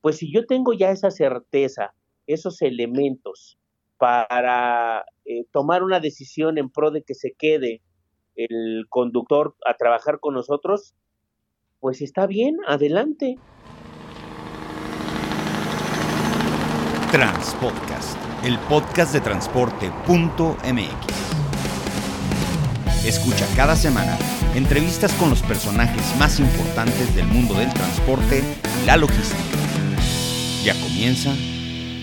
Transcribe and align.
Pues 0.00 0.16
si 0.16 0.32
yo 0.32 0.46
tengo 0.46 0.72
ya 0.72 0.90
esa 0.90 1.10
certeza, 1.10 1.92
esos 2.26 2.62
elementos 2.62 3.58
para 3.98 5.04
eh, 5.26 5.44
tomar 5.52 5.82
una 5.82 6.00
decisión 6.00 6.56
en 6.56 6.70
pro 6.70 6.90
de 6.90 7.02
que 7.02 7.14
se 7.14 7.32
quede 7.32 7.82
el 8.34 8.86
conductor 8.88 9.54
a 9.66 9.74
trabajar 9.74 10.20
con 10.20 10.32
nosotros, 10.32 10.94
pues 11.80 12.00
está 12.00 12.26
bien, 12.26 12.56
adelante. 12.66 13.36
Transpodcast, 17.12 18.16
el 18.44 18.58
podcast 18.70 19.12
de 19.12 19.20
transporte.mx. 19.20 21.20
Escucha 23.04 23.46
cada 23.54 23.76
semana 23.76 24.16
entrevistas 24.54 25.12
con 25.14 25.28
los 25.28 25.42
personajes 25.42 26.16
más 26.18 26.40
importantes 26.40 27.14
del 27.14 27.26
mundo 27.26 27.54
del 27.54 27.72
transporte 27.74 28.42
y 28.82 28.86
la 28.86 28.96
logística. 28.96 29.59
Ya 30.64 30.74
comienza 30.74 31.34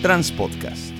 Transpodcast. 0.02 0.92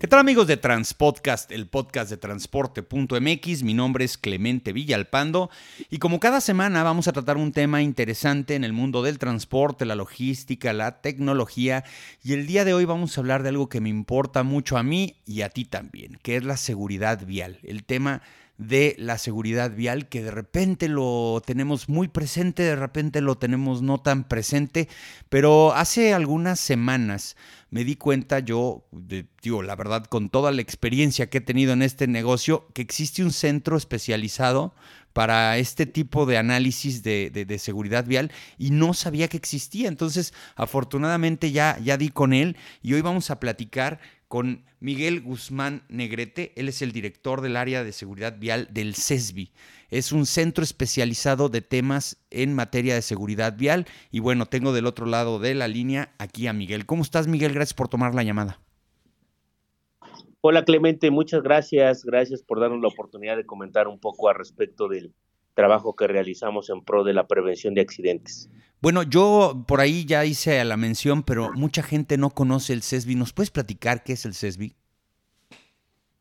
¿Qué 0.00 0.06
tal 0.06 0.20
amigos 0.20 0.46
de 0.46 0.56
Transpodcast, 0.56 1.52
el 1.52 1.66
podcast 1.66 2.08
de 2.08 2.16
transporte.mx? 2.16 3.62
Mi 3.64 3.74
nombre 3.74 4.06
es 4.06 4.16
Clemente 4.16 4.72
Villalpando 4.72 5.50
y 5.90 5.98
como 5.98 6.20
cada 6.20 6.40
semana 6.40 6.84
vamos 6.84 7.06
a 7.06 7.12
tratar 7.12 7.36
un 7.36 7.52
tema 7.52 7.82
interesante 7.82 8.54
en 8.54 8.64
el 8.64 8.72
mundo 8.72 9.02
del 9.02 9.18
transporte, 9.18 9.84
la 9.84 9.94
logística, 9.94 10.72
la 10.72 11.02
tecnología 11.02 11.84
y 12.24 12.32
el 12.32 12.46
día 12.46 12.64
de 12.64 12.72
hoy 12.72 12.86
vamos 12.86 13.18
a 13.18 13.20
hablar 13.20 13.42
de 13.42 13.50
algo 13.50 13.68
que 13.68 13.82
me 13.82 13.90
importa 13.90 14.42
mucho 14.42 14.78
a 14.78 14.82
mí 14.82 15.16
y 15.26 15.42
a 15.42 15.50
ti 15.50 15.66
también, 15.66 16.18
que 16.22 16.36
es 16.36 16.44
la 16.44 16.56
seguridad 16.56 17.26
vial, 17.26 17.58
el 17.62 17.84
tema 17.84 18.22
de 18.58 18.96
la 18.98 19.18
seguridad 19.18 19.70
vial 19.70 20.08
que 20.08 20.22
de 20.22 20.32
repente 20.32 20.88
lo 20.88 21.40
tenemos 21.46 21.88
muy 21.88 22.08
presente, 22.08 22.64
de 22.64 22.76
repente 22.76 23.20
lo 23.20 23.38
tenemos 23.38 23.82
no 23.82 23.98
tan 23.98 24.24
presente, 24.24 24.88
pero 25.28 25.72
hace 25.72 26.12
algunas 26.12 26.58
semanas 26.58 27.36
me 27.70 27.84
di 27.84 27.94
cuenta 27.96 28.40
yo, 28.40 28.84
digo, 29.42 29.62
la 29.62 29.76
verdad, 29.76 30.04
con 30.04 30.28
toda 30.28 30.50
la 30.50 30.60
experiencia 30.62 31.30
que 31.30 31.38
he 31.38 31.40
tenido 31.42 31.72
en 31.72 31.82
este 31.82 32.08
negocio, 32.08 32.66
que 32.74 32.82
existe 32.82 33.22
un 33.22 33.32
centro 33.32 33.76
especializado 33.76 34.74
para 35.12 35.58
este 35.58 35.86
tipo 35.86 36.26
de 36.26 36.38
análisis 36.38 37.02
de, 37.02 37.30
de, 37.30 37.58
seguridad 37.58 38.04
vial 38.06 38.30
y 38.56 38.70
no 38.70 38.94
sabía 38.94 39.28
que 39.28 39.36
existía. 39.36 39.88
Entonces, 39.88 40.32
afortunadamente 40.54 41.50
ya, 41.50 41.78
ya 41.82 41.96
di 41.96 42.08
con 42.08 42.32
él 42.32 42.56
y 42.82 42.94
hoy 42.94 43.00
vamos 43.00 43.30
a 43.30 43.40
platicar 43.40 44.00
con 44.28 44.64
Miguel 44.78 45.22
Guzmán 45.22 45.82
Negrete. 45.88 46.52
Él 46.54 46.68
es 46.68 46.82
el 46.82 46.92
director 46.92 47.40
del 47.40 47.56
área 47.56 47.82
de 47.82 47.92
seguridad 47.92 48.38
vial 48.38 48.68
del 48.70 48.94
CESBI. 48.94 49.50
Es 49.90 50.12
un 50.12 50.26
centro 50.26 50.62
especializado 50.62 51.48
de 51.48 51.62
temas 51.62 52.18
en 52.30 52.54
materia 52.54 52.94
de 52.94 53.02
seguridad 53.02 53.56
vial. 53.56 53.86
Y 54.10 54.20
bueno, 54.20 54.46
tengo 54.46 54.72
del 54.72 54.86
otro 54.86 55.06
lado 55.06 55.38
de 55.38 55.54
la 55.54 55.66
línea 55.66 56.14
aquí 56.18 56.46
a 56.46 56.52
Miguel. 56.52 56.86
¿Cómo 56.86 57.02
estás, 57.02 57.26
Miguel? 57.26 57.54
Gracias 57.54 57.74
por 57.74 57.88
tomar 57.88 58.14
la 58.14 58.22
llamada. 58.22 58.60
Hola, 60.40 60.64
Clemente. 60.64 61.10
Muchas 61.10 61.42
gracias. 61.42 62.04
Gracias 62.04 62.42
por 62.42 62.60
darnos 62.60 62.80
la 62.80 62.88
oportunidad 62.88 63.36
de 63.36 63.46
comentar 63.46 63.88
un 63.88 63.98
poco 63.98 64.28
al 64.28 64.36
respecto 64.36 64.88
del 64.88 65.12
trabajo 65.54 65.96
que 65.96 66.06
realizamos 66.06 66.70
en 66.70 66.84
pro 66.84 67.02
de 67.02 67.14
la 67.14 67.26
prevención 67.26 67.74
de 67.74 67.80
accidentes. 67.80 68.48
Bueno, 68.80 69.02
yo 69.02 69.64
por 69.66 69.80
ahí 69.80 70.04
ya 70.04 70.24
hice 70.24 70.64
la 70.64 70.76
mención, 70.76 71.24
pero 71.24 71.52
mucha 71.54 71.82
gente 71.82 72.16
no 72.16 72.30
conoce 72.30 72.72
el 72.72 72.82
CESBI. 72.82 73.16
¿Nos 73.16 73.32
puedes 73.32 73.50
platicar 73.50 74.04
qué 74.04 74.12
es 74.12 74.24
el 74.24 74.34
CESBI? 74.34 74.74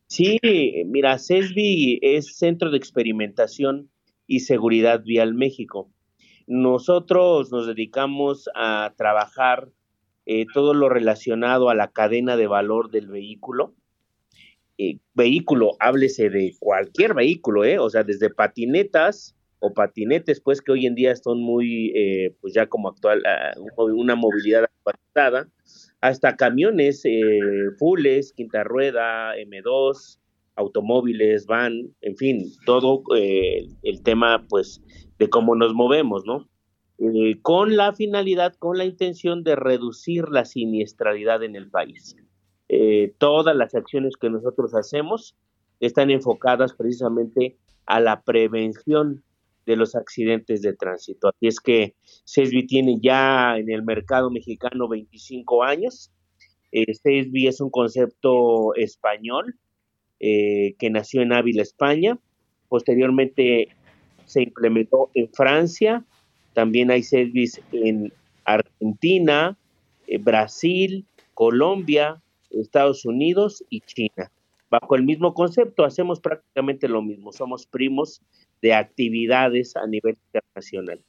Sí, 0.08 0.40
mira, 0.88 1.20
CESBI 1.20 2.00
es 2.02 2.38
Centro 2.38 2.72
de 2.72 2.78
Experimentación 2.78 3.92
y 4.26 4.40
Seguridad 4.40 5.04
Vial 5.04 5.36
México. 5.36 5.92
Nosotros 6.48 7.52
nos 7.52 7.68
dedicamos 7.68 8.50
a 8.56 8.94
trabajar 8.98 9.70
eh, 10.26 10.46
todo 10.54 10.74
lo 10.74 10.90
relacionado 10.90 11.70
a 11.70 11.76
la 11.76 11.90
cadena 11.90 12.38
de 12.38 12.48
valor 12.48 12.90
del 12.90 13.08
vehículo. 13.08 13.76
Eh, 14.80 14.98
vehículo, 15.14 15.72
háblese 15.80 16.30
de 16.30 16.56
cualquier 16.60 17.14
vehículo, 17.14 17.66
¿eh? 17.66 17.78
o 17.78 17.90
sea, 17.90 18.04
desde 18.04 18.30
patinetas 18.30 19.37
o 19.60 19.74
patinetes, 19.74 20.40
pues 20.42 20.62
que 20.62 20.72
hoy 20.72 20.86
en 20.86 20.96
día 20.96 21.16
son 21.16 21.42
muy, 21.42 21.92
eh, 21.96 22.36
pues 22.42 22.54
ya 22.54 22.68
como 22.68 22.90
actual, 22.90 23.24
ah, 23.26 23.54
una 23.78 24.16
movilidad 24.16 24.64
actualizada, 24.64 25.50
hasta 26.02 26.36
camiones 26.36 27.04
eh, 27.06 27.40
fulles, 27.80 28.34
quinta 28.34 28.64
rueda, 28.64 29.36
M2, 29.36 30.20
automóviles, 30.56 31.46
van, 31.46 31.96
en 32.02 32.18
fin, 32.18 32.52
todo 32.66 33.04
eh, 33.16 33.68
el 33.84 34.04
tema, 34.04 34.46
pues, 34.48 34.82
de 35.18 35.30
cómo 35.30 35.56
nos 35.56 35.74
movemos, 35.74 36.24
¿no? 36.26 36.48
Eh, 37.00 37.40
con 37.42 37.76
la 37.76 37.94
finalidad, 37.94 38.54
con 38.56 38.78
la 38.78 38.86
intención 38.86 39.44
de 39.44 39.56
reducir 39.56 40.30
la 40.30 40.46
siniestralidad 40.46 41.44
en 41.44 41.56
el 41.56 41.70
país. 41.70 42.16
todas 43.18 43.56
las 43.56 43.74
acciones 43.76 44.18
que 44.20 44.30
nosotros 44.30 44.76
hacemos 44.76 45.38
están 45.80 46.12
enfocadas 46.12 46.74
precisamente 46.74 47.56
a 47.86 48.02
la 48.02 48.24
prevención 48.24 49.24
de 49.68 49.76
los 49.76 49.96
accidentes 49.96 50.62
de 50.62 50.74
tránsito. 50.74 51.28
Así 51.28 51.48
es 51.48 51.60
que 51.60 51.94
CESBI 52.26 52.66
tiene 52.68 53.00
ya 53.02 53.58
en 53.58 53.70
el 53.70 53.84
mercado 53.84 54.32
mexicano 54.32 54.88
25 54.88 55.64
años. 55.64 56.10
Eh, 56.72 56.86
CESBI 56.96 57.48
es 57.48 57.60
un 57.60 57.70
concepto 57.70 58.74
español 58.76 59.56
eh, 60.22 60.76
que 60.80 60.90
nació 60.90 61.22
en 61.22 61.34
Ávila, 61.34 61.62
España. 61.62 62.18
Posteriormente 62.70 63.68
se 64.26 64.44
implementó 64.44 65.12
en 65.14 65.30
Francia. 65.34 66.06
También 66.54 66.90
hay 66.90 67.04
CESBIs 67.04 67.62
en 67.74 68.14
Argentina, 68.46 69.58
eh, 70.08 70.18
Brasil, 70.18 71.06
Colombia, 71.34 72.22
Estados 72.52 73.04
Unidos 73.04 73.66
y 73.70 73.82
China. 73.82 74.32
Bajo 74.70 74.96
el 74.96 75.04
mismo 75.04 75.34
concepto 75.34 75.84
hacemos 75.84 76.22
prácticamente 76.22 76.88
lo 76.88 77.02
mismo. 77.02 77.34
Somos 77.34 77.66
primos 77.66 78.22
de 78.62 78.74
actividades 78.74 79.76
a 79.76 79.86
nivel 79.88 80.18
internacional. 80.28 81.02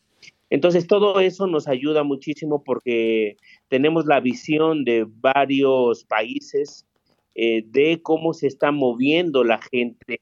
Entonces, 0.50 0.86
todo 0.86 1.20
eso 1.20 1.46
nos 1.46 1.68
ayuda 1.68 2.04
muchísimo 2.04 2.64
porque 2.64 3.36
tenemos 3.68 4.06
la 4.06 4.20
visión 4.20 4.84
de 4.84 5.06
varios 5.06 6.04
países 6.04 6.86
eh, 7.34 7.64
de 7.66 8.00
cómo 8.02 8.32
se 8.32 8.46
está 8.46 8.72
moviendo 8.72 9.44
la 9.44 9.60
gente 9.70 10.20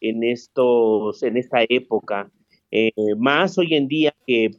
en 0.00 0.24
estos, 0.24 1.22
en 1.22 1.36
esta 1.36 1.64
época. 1.68 2.30
Eh, 2.70 2.92
más 3.18 3.58
hoy 3.58 3.74
en 3.74 3.88
día 3.88 4.14
que 4.26 4.50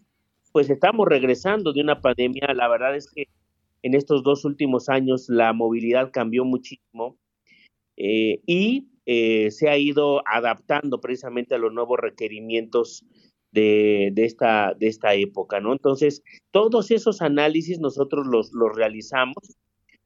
pues 0.51 0.69
estamos 0.69 1.07
regresando 1.07 1.73
de 1.73 1.81
una 1.81 2.01
pandemia, 2.01 2.53
la 2.53 2.67
verdad 2.67 2.95
es 2.95 3.09
que 3.09 3.27
en 3.83 3.95
estos 3.95 4.21
dos 4.23 4.45
últimos 4.45 4.89
años 4.89 5.27
la 5.29 5.53
movilidad 5.53 6.11
cambió 6.11 6.45
muchísimo 6.45 7.17
eh, 7.97 8.41
y 8.45 8.90
eh, 9.05 9.51
se 9.51 9.69
ha 9.69 9.77
ido 9.77 10.21
adaptando 10.27 11.01
precisamente 11.01 11.55
a 11.55 11.57
los 11.57 11.73
nuevos 11.73 11.99
requerimientos 11.99 13.05
de, 13.51 14.13
esta, 14.15 14.73
de 14.73 14.87
esta 14.87 15.13
época, 15.13 15.59
¿no? 15.59 15.73
Entonces, 15.73 16.23
todos 16.51 16.91
esos 16.91 17.21
análisis 17.21 17.79
nosotros 17.79 18.25
los, 18.27 18.51
los 18.53 18.75
realizamos, 18.75 19.57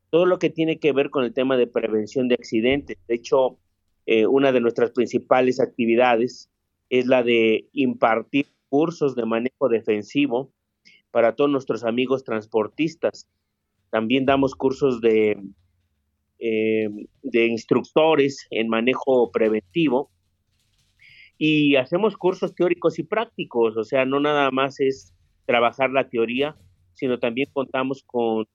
todo 0.09 0.25
lo 0.25 0.39
que 0.39 0.49
tiene 0.49 0.79
que 0.79 0.93
ver 0.93 1.09
con 1.09 1.23
el 1.23 1.33
tema 1.33 1.57
de 1.57 1.67
prevención 1.67 2.27
de 2.27 2.35
accidentes. 2.35 2.97
De 3.07 3.15
hecho, 3.15 3.59
eh, 4.05 4.27
una 4.27 4.51
de 4.51 4.61
nuestras 4.61 4.91
principales 4.91 5.59
actividades 5.59 6.49
es 6.89 7.05
la 7.07 7.23
de 7.23 7.67
impartir 7.73 8.47
cursos 8.69 9.15
de 9.15 9.25
manejo 9.25 9.69
defensivo 9.69 10.51
para 11.11 11.35
todos 11.35 11.49
nuestros 11.49 11.83
amigos 11.83 12.23
transportistas. 12.23 13.27
También 13.89 14.25
damos 14.25 14.55
cursos 14.55 15.01
de 15.01 15.41
eh, 16.39 16.89
de 17.23 17.47
instructores 17.47 18.47
en 18.49 18.67
manejo 18.67 19.31
preventivo 19.31 20.11
y 21.37 21.75
hacemos 21.75 22.15
cursos 22.17 22.55
teóricos 22.55 22.99
y 22.99 23.03
prácticos, 23.03 23.75
o 23.77 23.83
sea, 23.83 24.05
no 24.05 24.19
nada 24.19 24.51
más 24.51 24.79
es 24.79 25.13
trabajar 25.45 25.91
la 25.91 26.09
teoría, 26.09 26.55
sino 26.93 27.19
también 27.19 27.49
contamos 27.51 28.03
con 28.05 28.45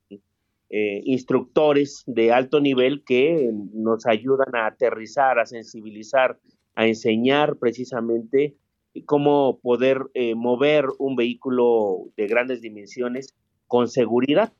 eh, 0.70 1.02
instructores 1.04 2.04
de 2.06 2.32
alto 2.32 2.60
nivel 2.60 3.02
que 3.04 3.50
nos 3.72 4.06
ayudan 4.06 4.54
a 4.54 4.66
aterrizar, 4.66 5.38
a 5.38 5.46
sensibilizar, 5.46 6.38
a 6.74 6.86
enseñar 6.86 7.56
precisamente 7.58 8.56
cómo 9.04 9.60
poder 9.60 10.02
eh, 10.14 10.34
mover 10.34 10.86
un 10.98 11.16
vehículo 11.16 12.10
de 12.16 12.26
grandes 12.26 12.60
dimensiones 12.60 13.34
con 13.66 13.88
seguridad. 13.88 14.52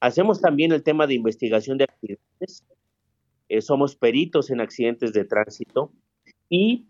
Hacemos 0.00 0.40
también 0.40 0.72
el 0.72 0.82
tema 0.82 1.06
de 1.06 1.14
investigación 1.14 1.78
de 1.78 1.84
accidentes. 1.84 2.64
Eh, 3.48 3.60
somos 3.60 3.96
peritos 3.96 4.50
en 4.50 4.60
accidentes 4.60 5.12
de 5.12 5.24
tránsito. 5.24 5.92
Y 6.48 6.86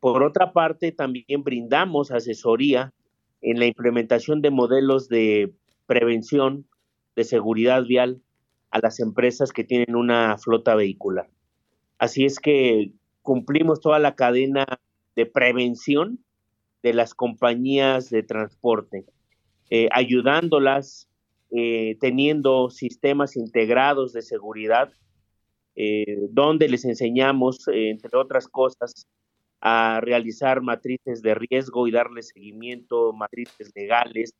por 0.00 0.22
otra 0.22 0.52
parte, 0.52 0.92
también 0.92 1.42
brindamos 1.42 2.10
asesoría 2.10 2.92
en 3.40 3.58
la 3.58 3.66
implementación 3.66 4.42
de 4.42 4.50
modelos 4.50 5.08
de 5.08 5.52
prevención 5.86 6.66
de 7.14 7.24
seguridad 7.24 7.84
vial 7.84 8.20
a 8.70 8.80
las 8.80 9.00
empresas 9.00 9.52
que 9.52 9.64
tienen 9.64 9.94
una 9.94 10.36
flota 10.38 10.74
vehicular. 10.74 11.28
Así 11.98 12.24
es 12.24 12.40
que 12.40 12.92
cumplimos 13.22 13.80
toda 13.80 13.98
la 13.98 14.14
cadena 14.14 14.66
de 15.14 15.26
prevención 15.26 16.18
de 16.82 16.92
las 16.92 17.14
compañías 17.14 18.10
de 18.10 18.22
transporte 18.22 19.06
eh, 19.70 19.88
ayudándolas, 19.90 21.08
eh, 21.56 21.96
teniendo 22.00 22.70
sistemas 22.70 23.36
integrados 23.36 24.12
de 24.12 24.22
seguridad, 24.22 24.92
donde 26.30 26.70
les 26.70 26.86
enseñamos, 26.86 27.68
entre 27.68 28.16
otras 28.16 28.48
cosas, 28.48 29.06
a 29.60 30.00
realizar 30.00 30.62
matrices 30.62 31.20
de 31.20 31.34
riesgo 31.34 31.86
y 31.86 31.90
darles 31.90 32.28
seguimiento, 32.28 33.12
matrices 33.12 33.72
legales 33.74 34.32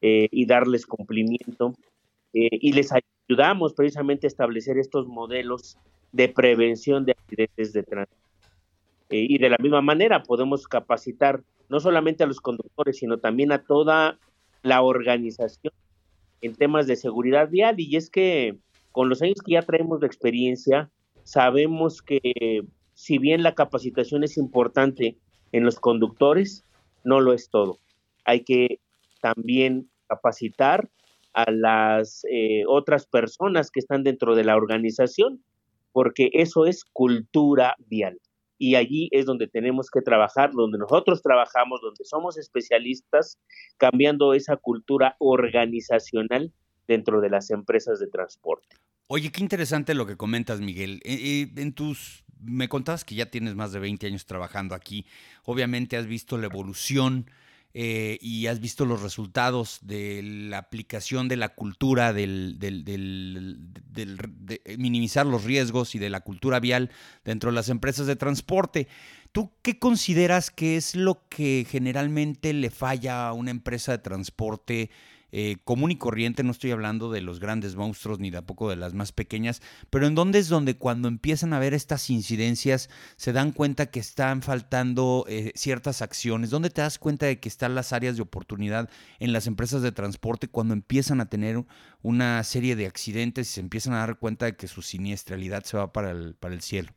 y 0.00 0.46
darles 0.46 0.86
cumplimiento. 0.86 1.74
y 2.32 2.72
les 2.72 2.90
ayudamos 3.28 3.74
precisamente 3.74 4.26
a 4.26 4.28
establecer 4.28 4.78
estos 4.78 5.06
modelos 5.06 5.76
de 6.12 6.28
prevención 6.28 7.04
de 7.04 7.12
accidentes 7.12 7.72
de 7.72 7.82
tránsito. 7.82 8.22
Eh, 9.10 9.26
y 9.28 9.38
de 9.38 9.50
la 9.50 9.58
misma 9.58 9.82
manera 9.82 10.22
podemos 10.22 10.66
capacitar 10.66 11.42
no 11.68 11.80
solamente 11.80 12.22
a 12.22 12.26
los 12.26 12.40
conductores, 12.40 12.98
sino 12.98 13.18
también 13.18 13.52
a 13.52 13.62
toda 13.64 14.18
la 14.62 14.82
organización 14.82 15.72
en 16.42 16.54
temas 16.54 16.86
de 16.86 16.96
seguridad 16.96 17.48
vial. 17.48 17.76
Y 17.78 17.96
es 17.96 18.10
que 18.10 18.58
con 18.90 19.08
los 19.08 19.22
años 19.22 19.40
que 19.44 19.52
ya 19.52 19.62
traemos 19.62 20.00
de 20.00 20.06
experiencia, 20.06 20.90
sabemos 21.24 22.02
que 22.02 22.62
si 22.94 23.18
bien 23.18 23.42
la 23.42 23.54
capacitación 23.54 24.22
es 24.24 24.36
importante 24.36 25.16
en 25.52 25.64
los 25.64 25.80
conductores, 25.80 26.64
no 27.04 27.20
lo 27.20 27.32
es 27.32 27.48
todo. 27.48 27.78
Hay 28.24 28.44
que 28.44 28.80
también 29.20 29.88
capacitar 30.08 30.90
a 31.32 31.50
las 31.50 32.26
eh, 32.30 32.64
otras 32.68 33.06
personas 33.06 33.70
que 33.70 33.80
están 33.80 34.04
dentro 34.04 34.34
de 34.34 34.44
la 34.44 34.56
organización 34.56 35.42
porque 35.92 36.30
eso 36.32 36.66
es 36.66 36.84
cultura 36.84 37.76
vial. 37.88 38.18
Y 38.62 38.76
allí 38.76 39.08
es 39.10 39.26
donde 39.26 39.48
tenemos 39.48 39.90
que 39.90 40.02
trabajar, 40.02 40.52
donde 40.52 40.78
nosotros 40.78 41.20
trabajamos, 41.20 41.80
donde 41.82 42.04
somos 42.04 42.38
especialistas, 42.38 43.40
cambiando 43.76 44.34
esa 44.34 44.56
cultura 44.56 45.16
organizacional 45.18 46.52
dentro 46.86 47.20
de 47.20 47.28
las 47.28 47.50
empresas 47.50 47.98
de 47.98 48.06
transporte. 48.06 48.76
Oye, 49.08 49.32
qué 49.32 49.42
interesante 49.42 49.94
lo 49.94 50.06
que 50.06 50.16
comentas, 50.16 50.60
Miguel. 50.60 51.00
Eh, 51.02 51.48
eh, 51.56 51.60
en 51.60 51.72
tus, 51.72 52.22
me 52.40 52.68
contabas 52.68 53.04
que 53.04 53.16
ya 53.16 53.26
tienes 53.26 53.56
más 53.56 53.72
de 53.72 53.80
20 53.80 54.06
años 54.06 54.26
trabajando 54.26 54.76
aquí. 54.76 55.06
Obviamente 55.42 55.96
has 55.96 56.06
visto 56.06 56.38
la 56.38 56.46
evolución 56.46 57.28
eh, 57.74 58.18
y 58.20 58.48
has 58.48 58.60
visto 58.60 58.84
los 58.84 59.00
resultados 59.00 59.78
de 59.82 60.22
la 60.22 60.58
aplicación 60.58 61.28
de 61.28 61.36
la 61.36 61.54
cultura 61.54 62.12
del, 62.12 62.58
de 62.58 62.76
minimizar 64.78 65.24
los 65.24 65.44
riesgos 65.44 65.94
y 65.94 65.98
de 65.98 66.10
la 66.10 66.20
cultura 66.20 66.60
vial 66.60 66.90
dentro 67.24 67.50
de 67.50 67.54
las 67.54 67.70
empresas 67.70 68.06
de 68.06 68.16
transporte. 68.16 68.88
¿Tú 69.32 69.52
qué 69.62 69.78
consideras 69.78 70.50
que 70.50 70.76
es 70.76 70.94
lo 70.94 71.26
que 71.30 71.66
generalmente 71.68 72.52
le 72.52 72.68
falla 72.68 73.28
a 73.28 73.32
una 73.32 73.50
empresa 73.50 73.92
de 73.92 73.98
transporte 73.98 74.90
eh, 75.32 75.56
común 75.64 75.90
y 75.90 75.96
corriente, 75.96 76.42
no 76.42 76.50
estoy 76.50 76.70
hablando 76.70 77.10
de 77.10 77.22
los 77.22 77.40
grandes 77.40 77.74
monstruos 77.74 78.18
ni 78.18 78.30
tampoco 78.30 78.68
de 78.68 78.76
las 78.76 78.92
más 78.92 79.12
pequeñas, 79.12 79.62
pero 79.88 80.06
en 80.06 80.14
dónde 80.14 80.38
es 80.38 80.48
donde 80.48 80.76
cuando 80.76 81.08
empiezan 81.08 81.54
a 81.54 81.58
ver 81.58 81.72
estas 81.72 82.10
incidencias 82.10 82.90
se 83.16 83.32
dan 83.32 83.52
cuenta 83.52 83.86
que 83.86 83.98
están 83.98 84.42
faltando 84.42 85.24
eh, 85.28 85.52
ciertas 85.54 86.02
acciones, 86.02 86.50
dónde 86.50 86.68
te 86.68 86.82
das 86.82 86.98
cuenta 86.98 87.26
de 87.26 87.40
que 87.40 87.48
están 87.48 87.74
las 87.74 87.94
áreas 87.94 88.16
de 88.16 88.22
oportunidad 88.22 88.90
en 89.18 89.32
las 89.32 89.46
empresas 89.46 89.80
de 89.80 89.90
transporte 89.92 90.48
cuando 90.48 90.74
empiezan 90.74 91.20
a 91.20 91.30
tener 91.30 91.64
una 92.02 92.44
serie 92.44 92.76
de 92.76 92.86
accidentes 92.86 93.48
y 93.48 93.52
se 93.54 93.60
empiezan 93.60 93.94
a 93.94 93.98
dar 93.98 94.18
cuenta 94.18 94.46
de 94.46 94.56
que 94.56 94.68
su 94.68 94.82
siniestralidad 94.82 95.64
se 95.64 95.78
va 95.78 95.92
para 95.92 96.10
el, 96.10 96.34
para 96.34 96.54
el 96.54 96.60
cielo. 96.60 96.92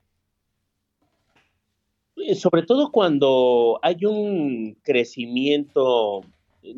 Sobre 2.36 2.64
todo 2.64 2.92
cuando 2.92 3.80
hay 3.82 4.04
un 4.06 4.78
crecimiento 4.84 6.22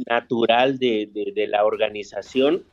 natural 0.08 0.78
de, 0.78 1.10
la 1.50 1.66
organización 1.66 2.64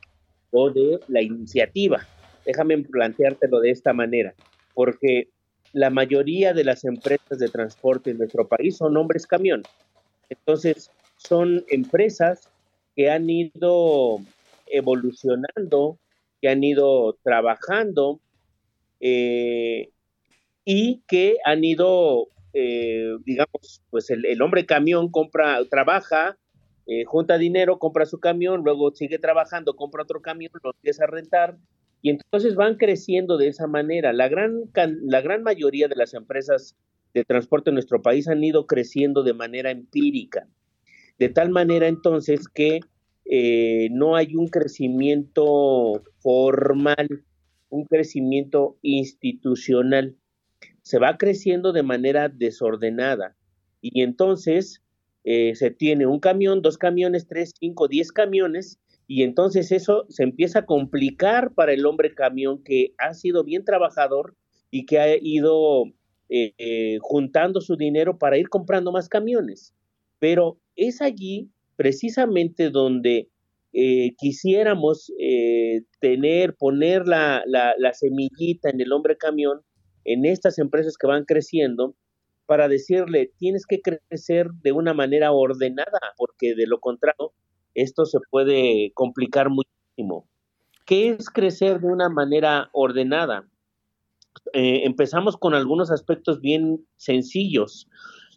o 0.51 0.69
de 0.69 0.99
la 1.07 1.21
iniciativa. 1.21 2.07
Déjame 2.45 2.77
planteártelo 2.79 3.59
de 3.59 3.71
esta 3.71 3.93
manera, 3.93 4.33
porque 4.73 5.29
la 5.73 5.89
mayoría 5.89 6.53
de 6.53 6.63
las 6.63 6.85
empresas 6.85 7.39
de 7.39 7.49
transporte 7.49 8.11
en 8.11 8.19
nuestro 8.19 8.47
país 8.47 8.77
son 8.77 8.95
hombres 8.97 9.27
camión. 9.27 9.63
Entonces, 10.29 10.91
son 11.17 11.65
empresas 11.69 12.49
que 12.95 13.09
han 13.09 13.29
ido 13.29 14.19
evolucionando, 14.67 15.97
que 16.41 16.49
han 16.49 16.63
ido 16.63 17.17
trabajando 17.23 18.19
eh, 18.99 19.89
y 20.63 21.01
que 21.07 21.37
han 21.45 21.63
ido, 21.63 22.27
eh, 22.53 23.11
digamos, 23.25 23.81
pues 23.89 24.09
el, 24.09 24.41
hombre 24.41 24.65
camión 24.65 25.11
compra, 25.11 25.59
trabaja, 25.69 26.37
eh, 26.87 27.03
junta 27.05 27.37
dinero, 27.37 27.79
compra 27.79 28.05
su 28.05 28.19
camión, 28.19 28.61
luego 28.63 28.91
sigue 28.93 29.17
trabajando, 29.17 29.75
compra 29.75 30.03
otro 30.03 30.21
camión, 30.21 30.51
lo 30.63 30.71
empieza 30.71 31.05
a 31.05 31.07
rentar 31.07 31.57
y 32.01 32.11
entonces 32.11 32.53
van 32.53 32.75
creciendo 32.75 33.37
de 33.37 33.47
esa 33.47 33.65
manera. 33.65 34.13
La 34.13 34.27
gran, 34.27 34.69
la 35.01 35.21
gran 35.21 35.41
mayoría 35.41 35.87
de 35.87 35.95
las 35.95 36.13
empresas 36.13 36.75
de 37.15 37.23
transporte 37.23 37.71
en 37.71 37.75
nuestro 37.75 38.03
país 38.03 38.27
han 38.27 38.43
ido 38.43 38.67
creciendo 38.67 39.23
de 39.23 39.33
manera 39.33 39.71
empírica, 39.71 40.47
de 41.17 41.29
tal 41.29 41.49
manera 41.49 41.87
entonces 41.87 42.47
que 42.47 42.81
eh, 43.25 43.89
no 43.91 44.15
hay 44.15 44.35
un 44.35 44.49
crecimiento 44.49 46.03
formal, 46.19 47.23
un 47.69 47.85
crecimiento 47.85 48.77
institucional. 48.83 50.15
Se 50.83 50.99
va 50.99 51.17
creciendo 51.17 51.73
de 51.73 51.81
manera 51.81 52.29
desordenada 52.29 53.35
y 53.81 54.03
entonces 54.03 54.83
eh, 55.27 55.55
se 55.55 55.71
tiene 55.71 56.05
un 56.05 56.19
camión, 56.19 56.61
dos 56.61 56.77
camiones, 56.77 57.27
tres, 57.27 57.51
cinco, 57.59 57.87
diez 57.87 58.11
camiones, 58.11 58.79
y 59.07 59.23
entonces 59.23 59.71
eso 59.71 60.05
se 60.07 60.21
empieza 60.21 60.59
a 60.59 60.65
complicar 60.65 61.51
para 61.55 61.73
el 61.73 61.85
hombre 61.87 62.13
camión 62.13 62.63
que 62.63 62.93
ha 62.99 63.13
sido 63.15 63.43
bien 63.43 63.65
trabajador 63.65 64.35
y 64.69 64.85
que 64.85 64.99
ha 64.99 65.17
ido 65.19 65.85
eh, 66.29 66.53
eh, 66.59 66.99
juntando 67.01 67.59
su 67.59 67.75
dinero 67.75 68.19
para 68.19 68.37
ir 68.37 68.49
comprando 68.49 68.91
más 68.91 69.09
camiones. 69.09 69.73
Pero 70.19 70.59
es 70.75 71.01
allí 71.01 71.49
precisamente 71.75 72.69
donde 72.69 73.29
quisiéramos 74.17 75.11
tener, 75.99 76.55
poner 76.55 77.05
la 77.05 77.91
semillita 77.91 78.69
en 78.69 78.79
el 78.79 78.93
hombre 78.93 79.17
camión 79.17 79.59
en 80.05 80.23
estas 80.23 80.59
empresas 80.59 80.97
que 80.97 81.07
van 81.07 81.25
creciendo 81.25 81.93
para 82.45 82.67
decirle, 82.67 83.31
tienes 83.37 83.65
que 83.65 83.81
crecer 83.81 84.49
de 84.61 84.71
una 84.71 84.93
manera 84.93 85.31
ordenada, 85.31 85.99
porque 86.17 86.55
de 86.55 86.67
lo 86.67 86.79
contrario, 86.79 87.33
esto 87.73 88.05
se 88.05 88.19
puede 88.29 88.91
complicar 88.93 89.49
muchísimo. 89.49 90.27
¿Qué 90.85 91.09
es 91.09 91.29
crecer 91.29 91.79
de 91.79 91.87
una 91.87 92.09
manera 92.09 92.69
ordenada? 92.73 93.47
Eh, 94.53 94.81
empezamos 94.85 95.37
con 95.37 95.53
algunos 95.53 95.91
aspectos 95.91 96.39
bien 96.41 96.85
sencillos. 96.97 97.87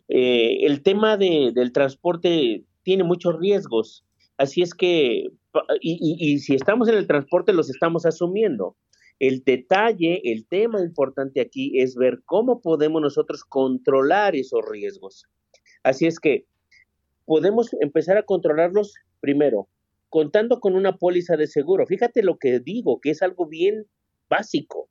Eh, 0.08 0.64
el 0.64 0.82
tema 0.82 1.16
del 1.16 1.72
transporte 1.72 2.64
tiene 2.82 3.04
muchos 3.04 3.38
riesgos, 3.38 4.06
así 4.38 4.62
es 4.62 4.72
que, 4.74 5.26
y 5.82 6.38
si 6.38 6.54
estamos 6.54 6.88
en 6.88 6.94
el 6.94 7.06
transporte, 7.06 7.52
los 7.52 7.68
estamos 7.68 8.06
asumiendo. 8.06 8.76
El 9.18 9.42
detalle, 9.44 10.20
el 10.24 10.46
tema 10.46 10.80
importante 10.80 11.40
aquí 11.40 11.80
es 11.80 11.96
ver 11.96 12.20
cómo 12.24 12.60
podemos 12.60 13.02
nosotros 13.02 13.44
controlar 13.44 14.36
esos 14.36 14.60
riesgos. 14.68 15.26
Así 15.82 16.06
es 16.06 16.20
que 16.20 16.46
podemos 17.24 17.74
empezar 17.80 18.16
a 18.16 18.22
controlarlos 18.22 18.94
primero, 19.20 19.68
contando 20.08 20.60
con 20.60 20.74
una 20.76 20.96
póliza 20.96 21.36
de 21.36 21.46
seguro. 21.46 21.86
Fíjate 21.86 22.22
lo 22.22 22.38
que 22.38 22.60
digo, 22.60 23.00
que 23.00 23.10
es 23.10 23.22
algo 23.22 23.46
bien 23.46 23.86
básico, 24.28 24.88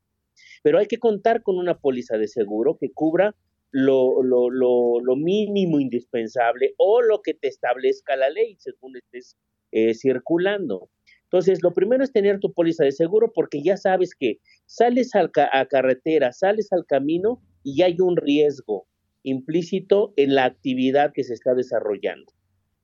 pero 0.61 0.79
hay 0.79 0.87
que 0.87 0.99
contar 0.99 1.41
con 1.41 1.57
una 1.57 1.79
póliza 1.79 2.17
de 2.17 2.27
seguro 2.27 2.77
que 2.77 2.91
cubra 2.91 3.35
lo, 3.71 5.15
mínimo 5.15 5.79
indispensable 5.79 6.73
o 6.77 7.01
lo 7.01 7.21
que 7.21 7.33
te 7.33 7.47
establezca 7.47 8.15
la 8.15 8.29
ley 8.29 8.55
según 8.59 8.97
estés 8.97 9.37
eh, 9.71 9.93
circulando. 9.93 10.89
Entonces, 11.27 11.61
lo 11.61 11.73
primero 11.73 12.05
es 12.05 12.13
tener 12.13 12.39
tu 12.39 12.53
póliza 12.53 12.85
de 12.85 12.93
seguro 12.93 13.33
porque 13.33 13.61
ya 13.61 13.75
sabes 13.75 14.15
que 14.15 14.39
sales 14.65 15.11
a, 15.13 15.29
carretera, 15.65 16.31
sales 16.31 16.71
al 16.71 16.85
camino 16.85 17.41
y 17.63 17.81
hay 17.81 17.97
un 17.99 18.15
riesgo 18.15 18.87
implícito 19.23 20.13
en 20.15 20.35
la 20.35 20.45
actividad 20.45 21.11
que 21.13 21.25
se 21.25 21.33
está 21.33 21.53
desarrollando. 21.53 22.31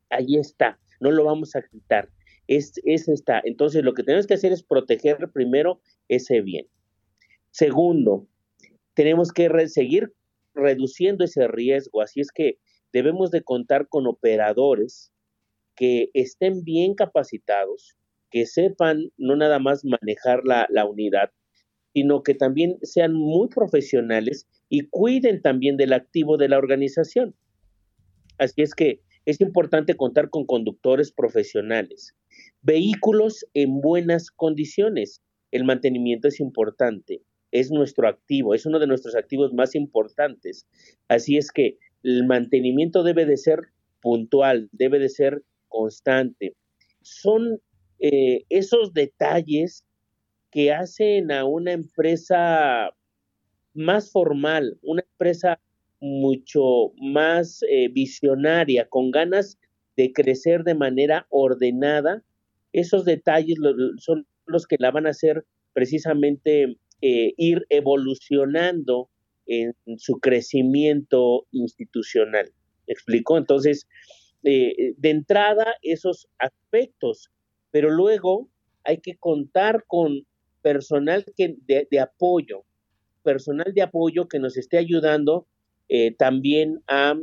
Ahí 0.10 0.36
está, 0.36 0.78
no 1.00 1.12
lo 1.12 1.24
vamos 1.24 1.56
a 1.56 1.62
quitar. 1.62 2.10
Es, 2.48 2.74
está. 2.84 3.42
Entonces, 3.46 3.82
lo 3.82 3.94
que 3.94 4.04
tenemos 4.04 4.28
que 4.28 4.34
hacer 4.34 4.52
es 4.52 4.62
proteger 4.62 5.18
primero 5.32 5.80
ese 6.10 6.42
bien. 6.42 6.68
Segundo, 7.52 8.28
tenemos 8.94 9.32
que 9.32 9.50
seguir 9.70 10.14
reduciendo 10.54 11.24
ese 11.24 11.48
riesgo. 11.48 12.02
Así 12.02 12.20
es 12.20 12.30
que 12.30 12.58
debemos 12.92 13.32
de 13.32 13.42
contar 13.42 13.88
con 13.88 14.06
operadores 14.06 15.14
que 15.76 16.10
estén 16.14 16.66
bien 16.66 16.94
capacitados, 16.94 17.96
que 18.34 18.48
sepan 18.48 19.12
no 19.16 19.36
nada 19.36 19.60
más 19.60 19.86
manejar 19.86 20.42
la, 20.44 20.86
unidad, 20.88 21.30
sino 21.94 22.24
que 22.24 22.34
también 22.34 22.80
sean 22.82 23.14
muy 23.14 23.48
profesionales 23.48 24.48
y 24.70 24.88
cuiden 24.88 25.44
también 25.44 25.78
del 25.78 25.94
activo 25.94 26.38
de 26.38 26.50
la 26.50 26.58
organización. 26.58 27.36
Así 28.40 28.64
es 28.64 28.74
que 28.74 29.02
es 29.26 29.40
importante 29.40 29.94
contar 29.96 30.32
con 30.32 30.48
conductores 30.48 31.12
profesionales, 31.12 32.16
vehículos 32.64 33.46
en 33.54 33.82
buenas 33.82 34.32
condiciones. 34.32 35.22
El 35.52 35.64
mantenimiento 35.64 36.28
es 36.28 36.40
importante, 36.40 37.22
es 37.52 37.70
nuestro 37.70 38.08
activo, 38.08 38.56
es 38.56 38.66
uno 38.66 38.80
de 38.80 38.88
nuestros 38.88 39.16
activos 39.16 39.54
más 39.54 39.76
importantes. 39.76 40.66
Así 41.08 41.38
es 41.38 41.52
que 41.52 41.78
el 42.02 42.26
mantenimiento 42.26 43.04
debe 43.04 43.28
de 43.28 43.38
ser 43.38 43.60
puntual, 44.02 44.70
debe 44.72 44.98
de 44.98 45.10
ser 45.10 45.44
constante. 45.68 46.56
Son 47.04 47.62
eh, 48.06 48.44
esos 48.50 48.94
detalles 48.94 49.86
que 50.52 50.74
hacen 50.74 51.32
a 51.32 51.46
una 51.46 51.72
empresa 51.72 52.90
más 53.74 54.12
formal, 54.12 54.78
una 54.82 55.04
empresa 55.10 55.62
mucho 56.02 56.92
más 56.98 57.62
eh, 57.70 57.88
visionaria, 57.88 58.90
con 58.90 59.10
ganas 59.10 59.58
de 59.96 60.12
crecer 60.12 60.66
de 60.66 60.76
manera 60.76 61.28
ordenada, 61.30 62.26
esos 62.74 63.06
detalles 63.06 63.58
son 64.00 64.28
los 64.48 64.68
que 64.68 64.76
la 64.80 64.92
van 64.92 65.08
a 65.08 65.12
hacer 65.12 65.46
precisamente 65.72 66.76
eh, 67.02 67.34
ir 67.38 67.66
evolucionando 67.70 69.10
en 69.46 69.74
su 69.98 70.20
crecimiento 70.20 71.48
institucional. 71.52 72.52
¿Me 72.86 72.92
explico? 72.92 73.38
Entonces, 73.38 73.88
de 74.42 74.96
entrada, 75.04 75.76
esos 75.84 76.28
aspectos, 76.38 77.30
pero 77.74 77.90
luego 77.90 78.48
hay 78.84 79.00
que 79.00 79.18
contar 79.18 79.84
con 79.88 80.28
personal 80.62 81.26
que, 81.36 81.56
de, 81.66 82.00
apoyo, 82.00 82.64
personal 83.24 83.74
de 83.74 83.82
apoyo 83.82 84.28
que 84.28 84.38
nos 84.38 84.58
esté 84.58 84.78
ayudando 84.78 85.48
eh, 85.90 86.14
también 86.16 86.84
a 86.86 87.16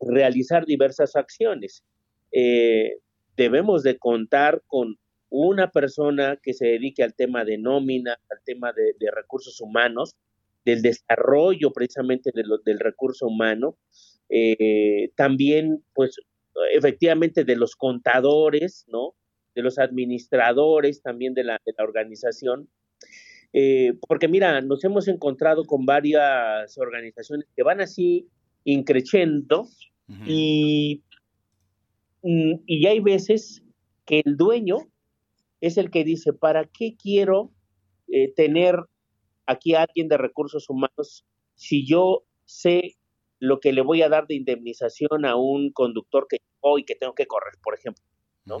realizar 0.00 0.66
diversas 0.66 1.16
acciones. 1.16 1.82
Eh, 2.30 2.98
debemos 3.36 3.82
de 3.82 3.98
contar 3.98 4.62
con 4.68 4.98
una 5.30 5.72
persona 5.72 6.38
que 6.40 6.54
se 6.54 6.66
dedique 6.66 7.02
al 7.02 7.14
tema 7.14 7.44
de 7.44 7.58
nómina, 7.58 8.20
al 8.30 8.38
tema 8.44 8.72
de, 8.72 8.94
recursos 9.10 9.60
humanos, 9.60 10.14
del 10.64 10.80
desarrollo 10.80 11.72
precisamente 11.72 12.30
del 12.32 12.78
recurso 12.78 13.26
humano, 13.26 13.76
eh, 14.28 15.10
también 15.16 15.82
pues 15.92 16.20
efectivamente 16.72 17.42
de 17.42 17.56
los 17.56 17.74
contadores, 17.74 18.84
¿no? 18.86 19.16
De 19.56 19.62
los 19.62 19.78
administradores 19.78 21.02
también 21.02 21.34
de 21.34 21.42
la, 21.42 21.60
organización. 21.78 22.68
Eh, 23.52 23.94
porque 24.06 24.28
mira, 24.28 24.60
nos 24.60 24.84
hemos 24.84 25.08
encontrado 25.08 25.64
con 25.64 25.86
varias 25.86 26.78
organizaciones 26.78 27.48
que 27.56 27.62
van 27.62 27.80
así 27.80 28.28
increciendo 28.64 29.66
y, 30.26 31.02
y 32.22 32.86
hay 32.86 33.00
veces 33.00 33.62
que 34.04 34.22
el 34.24 34.36
dueño 34.36 34.76
es 35.60 35.78
el 35.78 35.90
que 35.90 36.04
dice, 36.04 36.32
¿para 36.32 36.66
qué 36.66 36.96
quiero 36.96 37.50
eh, 38.08 38.32
tener 38.34 38.76
aquí 39.46 39.74
a 39.74 39.82
alguien 39.82 40.08
de 40.08 40.18
recursos 40.18 40.68
humanos 40.68 41.24
si 41.54 41.86
yo 41.86 42.24
sé 42.44 42.96
lo 43.38 43.60
que 43.60 43.72
le 43.72 43.82
voy 43.82 44.02
a 44.02 44.08
dar 44.08 44.26
de 44.26 44.34
indemnización 44.34 45.24
a 45.24 45.36
un 45.36 45.72
conductor 45.72 46.26
que 46.28 46.38
hoy 46.60 46.84
que 46.84 46.94
tengo 46.94 47.14
que 47.14 47.26
correr, 47.26 47.54
por 47.62 47.74
ejemplo, 47.74 48.02
¿no? 48.44 48.58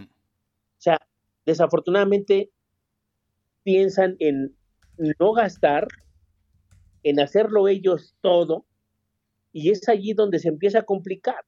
O 0.78 0.80
sea, 0.80 1.00
desafortunadamente 1.44 2.50
piensan 3.62 4.16
en 4.18 4.56
no 5.18 5.32
gastar, 5.32 5.88
en 7.02 7.20
hacerlo 7.20 7.68
ellos 7.68 8.14
todo, 8.20 8.66
y 9.52 9.70
es 9.70 9.88
allí 9.88 10.12
donde 10.12 10.38
se 10.38 10.48
empieza 10.48 10.80
a 10.80 10.84
complicar, 10.84 11.44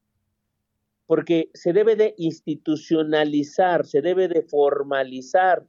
porque 1.06 1.50
se 1.54 1.72
debe 1.72 1.94
de 1.96 2.14
institucionalizar, 2.16 3.84
se 3.86 4.00
debe 4.00 4.28
de 4.28 4.42
formalizar 4.42 5.66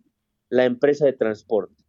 la 0.50 0.66
empresa 0.66 1.06
de 1.06 1.14
transporte. 1.14 1.84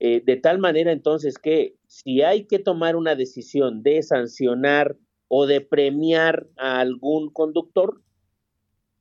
Eh, 0.00 0.20
de 0.24 0.36
tal 0.36 0.58
manera 0.58 0.90
entonces 0.90 1.38
que 1.38 1.76
si 1.86 2.22
hay 2.22 2.46
que 2.46 2.58
tomar 2.58 2.96
una 2.96 3.14
decisión 3.14 3.82
de 3.82 4.02
sancionar 4.02 4.96
o 5.28 5.46
de 5.46 5.60
premiar 5.60 6.48
a 6.56 6.80
algún 6.80 7.30
conductor, 7.30 8.02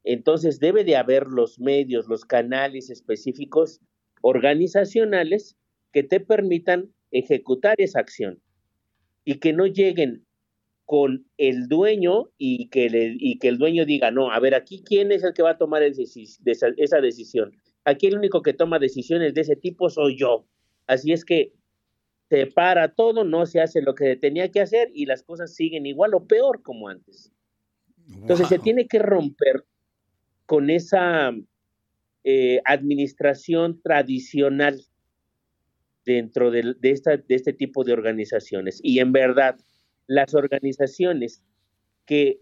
entonces 0.04 0.60
debe 0.60 0.84
de 0.84 0.96
haber 0.96 1.28
los 1.28 1.60
medios, 1.60 2.08
los 2.08 2.26
canales 2.26 2.90
específicos 2.90 3.80
organizacionales 4.22 5.58
que 5.92 6.04
te 6.04 6.20
permitan 6.20 6.92
ejecutar 7.12 7.76
esa 7.78 8.00
acción 8.00 8.42
y 9.26 9.36
que 9.36 9.54
no 9.54 9.68
lleguen 9.68 10.26
con 10.86 11.26
el 11.38 11.68
dueño 11.68 12.32
y 12.38 12.68
que, 12.70 12.90
y 13.18 13.40
que 13.40 13.48
el 13.48 13.58
dueño 13.58 13.86
diga, 13.86 14.12
no, 14.12 14.32
a 14.32 14.40
ver, 14.40 14.56
aquí 14.56 14.84
quién 14.84 15.12
es 15.12 15.24
el 15.24 15.34
que 15.34 15.44
va 15.44 15.52
a 15.52 15.58
tomar 15.58 15.84
esa 15.84 17.02
decisión. 17.02 17.56
Aquí 17.86 18.08
el 18.08 18.18
único 18.18 18.42
que 18.42 18.54
toma 18.54 18.80
decisiones 18.80 19.34
de 19.34 19.42
ese 19.42 19.56
tipo 19.56 19.90
soy 19.90 20.18
yo. 20.18 20.46
Así 20.88 21.14
es 21.14 21.24
que 21.24 21.54
se 22.30 22.48
para 22.48 22.94
todo, 22.94 23.24
no 23.24 23.46
se 23.46 23.62
hace 23.62 23.82
lo 23.82 23.96
que 23.96 24.16
tenía 24.16 24.50
que 24.52 24.62
hacer 24.62 24.90
y 24.94 25.06
las 25.06 25.24
cosas 25.24 25.54
siguen 25.54 25.86
igual 25.86 26.14
o 26.14 26.26
peor 26.26 26.62
como 26.62 26.88
antes. 26.88 27.32
Entonces 28.08 28.48
se 28.48 28.60
tiene 28.60 28.88
que 28.88 29.00
romper 29.00 29.66
con 30.52 30.70
esa 30.70 31.32
eh, 32.26 32.60
administración 32.66 33.80
tradicional 33.82 34.82
dentro 36.04 36.52
de, 36.52 36.76
este 36.82 37.54
tipo 37.54 37.86
de 37.86 37.94
organizaciones. 37.94 38.82
Y 38.84 39.00
en 39.00 39.14
verdad, 39.14 39.56
las 40.08 40.36
organizaciones 40.36 41.42
que 42.06 42.40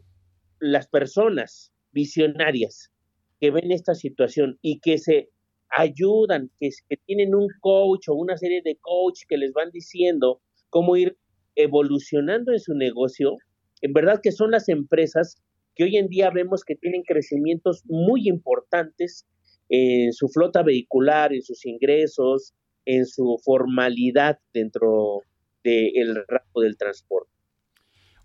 las 0.59 0.87
personas 0.87 1.71
visionarias 1.91 2.91
que 3.39 3.51
ven 3.51 3.71
esta 3.71 3.93
situación 3.93 4.57
y 4.63 4.79
que 4.79 4.97
se 4.97 5.29
ayudan, 5.69 6.49
que, 6.59 6.71
que 6.89 6.97
tienen 7.05 7.35
un 7.35 7.49
coach 7.61 8.07
o 8.07 8.15
una 8.15 8.37
serie 8.37 8.63
de 8.65 8.75
coach 8.81 9.19
que 9.29 9.37
les 9.37 9.53
van 9.53 9.69
diciendo 9.69 10.41
cómo 10.71 10.97
ir 10.97 11.15
evolucionando 11.53 12.53
en 12.53 12.59
su 12.59 12.73
negocio, 12.73 13.37
en 13.83 13.93
verdad 13.93 14.19
que 14.23 14.31
son 14.31 14.49
las 14.49 14.67
empresas 14.67 15.43
que 15.79 15.85
hoy 15.85 15.95
en 15.95 16.09
día 16.09 16.29
vemos 16.29 16.65
que 16.65 16.75
tienen 16.75 17.03
crecimientos 17.03 17.83
muy 17.85 18.27
importantes 18.27 19.25
en 19.69 20.11
su 20.11 20.27
flota 20.27 20.61
vehicular, 20.61 21.31
en 21.31 21.41
sus 21.41 21.65
ingresos, 21.65 22.53
en 22.83 23.05
su 23.05 23.39
formalidad 23.45 24.39
dentro 24.53 25.21
del 25.63 26.15
rango 26.27 26.61
del 26.63 26.75
transporte. 26.75 27.31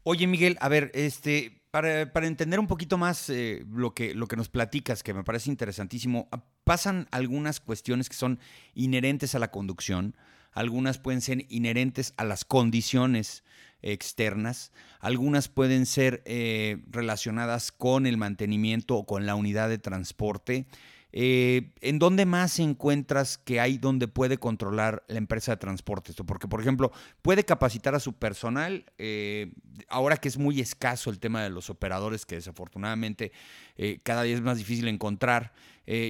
Oye, 0.03 0.27
Miguel, 0.27 0.57
a 0.59 0.69
ver, 0.69 0.91
este, 0.95 1.63
para, 1.71 2.11
entender 2.27 2.59
un 2.59 2.67
poquito 2.67 2.99
más 2.99 3.31
eh, 3.31 3.65
lo, 3.71 3.95
que, 3.95 4.17
lo 4.17 4.27
que 4.27 4.35
nos 4.35 4.49
platicas, 4.49 5.05
que 5.05 5.15
me 5.15 5.23
parece 5.23 5.49
interesantísimo, 5.49 6.27
ah, 6.33 6.45
pasan 6.65 7.07
algunas 7.13 7.61
cuestiones 7.61 8.09
que 8.09 8.17
son 8.17 8.41
inherentes 8.75 9.37
a 9.37 9.39
la 9.39 9.53
conducción, 9.53 10.17
algunas 10.51 10.99
pueden 10.99 11.21
ser 11.21 11.47
inherentes 11.51 12.15
a 12.17 12.25
las 12.25 12.45
condiciones 12.45 13.45
externas, 13.93 14.73
algunas 15.01 15.49
pueden 15.49 15.87
ser 15.87 16.23
eh, 16.25 16.83
relacionadas 16.91 17.71
con 17.71 18.07
el 18.07 18.17
mantenimiento 18.17 18.97
o 18.97 19.07
con 19.07 19.27
la 19.27 19.35
unidad 19.35 19.69
de 19.69 19.79
transporte, 19.79 20.67
eh, 21.17 21.71
¿En 21.81 22.01
dónde 22.01 22.27
más 22.27 22.59
encuentras 22.59 23.39
que 23.39 23.61
hay 23.61 23.79
donde 23.79 24.09
puede 24.09 24.37
controlar 24.37 25.05
la 25.07 25.19
empresa 25.19 25.53
de 25.53 25.59
transporte 25.59 26.11
esto? 26.11 26.27
Porque, 26.27 26.49
por 26.49 26.61
ejemplo, 26.61 26.91
puede 27.23 27.45
capacitar 27.45 27.95
a 27.95 28.01
su 28.01 28.15
personal, 28.15 28.85
eh, 28.99 29.53
ahora 29.89 30.17
que 30.17 30.27
es 30.27 30.39
muy 30.39 30.61
escaso 30.61 31.11
el 31.11 31.21
tema 31.21 31.45
de 31.45 31.51
los 31.51 31.71
operadores, 31.71 32.27
que 32.27 32.35
desafortunadamente 32.35 33.31
eh, 33.77 33.99
cada 34.03 34.23
día 34.23 34.35
es 34.35 34.43
más 34.43 34.59
difícil 34.59 34.89
encontrar. 34.89 35.53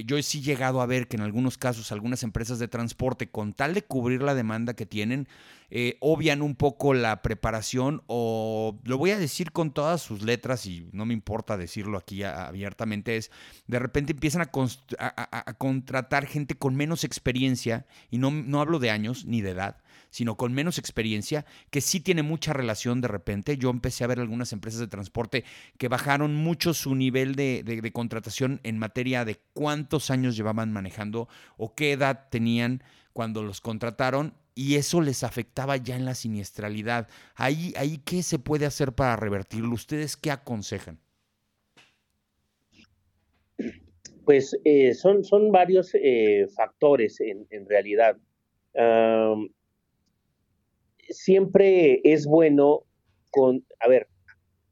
yo 0.05 0.21
sí 0.21 0.39
he 0.39 0.41
llegado 0.41 0.81
a 0.81 0.85
ver 0.85 1.07
que 1.07 1.17
en 1.17 1.23
algunos 1.23 1.57
casos 1.57 1.91
algunas 1.91 2.23
empresas 2.23 2.59
de 2.59 2.67
transporte, 2.67 3.29
con 3.29 3.53
tal 3.53 3.73
de 3.73 3.81
cubrir 3.81 4.21
la 4.21 4.33
demanda 4.33 4.73
que 4.73 4.85
tienen, 4.85 5.27
eh, 5.71 5.97
obvian 5.99 6.41
un 6.43 6.55
poco 6.55 6.93
la 6.93 7.23
preparación 7.23 8.03
o 8.05 8.79
lo 8.83 8.97
voy 8.99 9.11
a 9.11 9.17
decir 9.17 9.51
con 9.51 9.71
todas 9.71 10.01
sus 10.01 10.21
letras 10.21 10.67
y 10.67 10.87
no 10.91 11.05
me 11.07 11.13
importa 11.13 11.57
decirlo 11.57 11.97
aquí 11.97 12.23
abiertamente, 12.23 13.17
es 13.17 13.31
de 13.65 13.79
repente 13.79 14.13
empiezan 14.13 14.41
a, 14.43 15.53
contratar 15.57 16.27
gente 16.27 16.55
con 16.55 16.75
menos 16.75 17.03
experiencia 17.03 17.87
y 18.11 18.19
no, 18.19 18.29
no 18.29 18.61
hablo 18.61 18.77
de 18.77 18.91
años 18.91 19.25
ni 19.25 19.41
de 19.41 19.51
edad, 19.51 19.77
sino 20.15 20.37
con 20.37 20.53
menos 20.53 20.77
experiencia, 20.77 21.45
que 21.69 21.81
sí 21.81 21.99
tiene 21.99 22.23
mucha 22.23 22.53
relación 22.53 23.01
de 23.01 23.09
repente. 23.09 23.57
Yo 23.57 23.69
empecé 23.69 24.05
a 24.05 24.07
ver 24.07 24.21
algunas 24.21 24.53
empresas 24.53 24.79
de 24.79 24.87
transporte 24.87 25.43
que 25.77 25.89
bajaron 25.89 26.35
mucho 26.35 26.73
su 26.73 26.95
nivel 26.95 27.35
de, 27.35 27.91
contratación 27.91 28.61
en 28.63 28.79
materia 28.79 29.25
de 29.25 29.41
cuántos 29.51 30.11
años 30.11 30.37
llevaban 30.37 30.71
manejando 30.71 31.27
o 31.57 31.75
qué 31.75 31.91
edad 31.91 32.29
tenían 32.31 32.81
cuando 33.11 33.43
los 33.43 33.59
contrataron 33.59 34.33
y 34.53 34.75
eso 34.75 35.01
les 35.01 35.25
afectaba 35.25 35.75
ya 35.75 35.97
en 35.97 36.05
la 36.05 36.15
siniestralidad. 36.15 37.09
Ahí, 37.35 37.73
ahí 37.75 37.97
¿qué 38.05 38.23
se 38.23 38.39
puede 38.39 38.65
hacer 38.65 38.93
para 38.93 39.17
revertirlo? 39.17 39.73
¿Ustedes 39.73 40.15
qué 40.15 40.31
aconsejan? 40.31 40.97
Pues 44.23 44.57
eh, 44.63 44.93
son, 44.93 45.25
son 45.25 45.51
varios 45.51 45.93
eh, 45.93 46.47
factores 46.55 47.19
en, 47.19 47.67
realidad. 47.67 48.15
Siempre 51.09 52.01
es 52.03 52.25
bueno 52.25 52.83
con, 53.31 53.65
a 53.79 53.87
ver, 53.87 54.07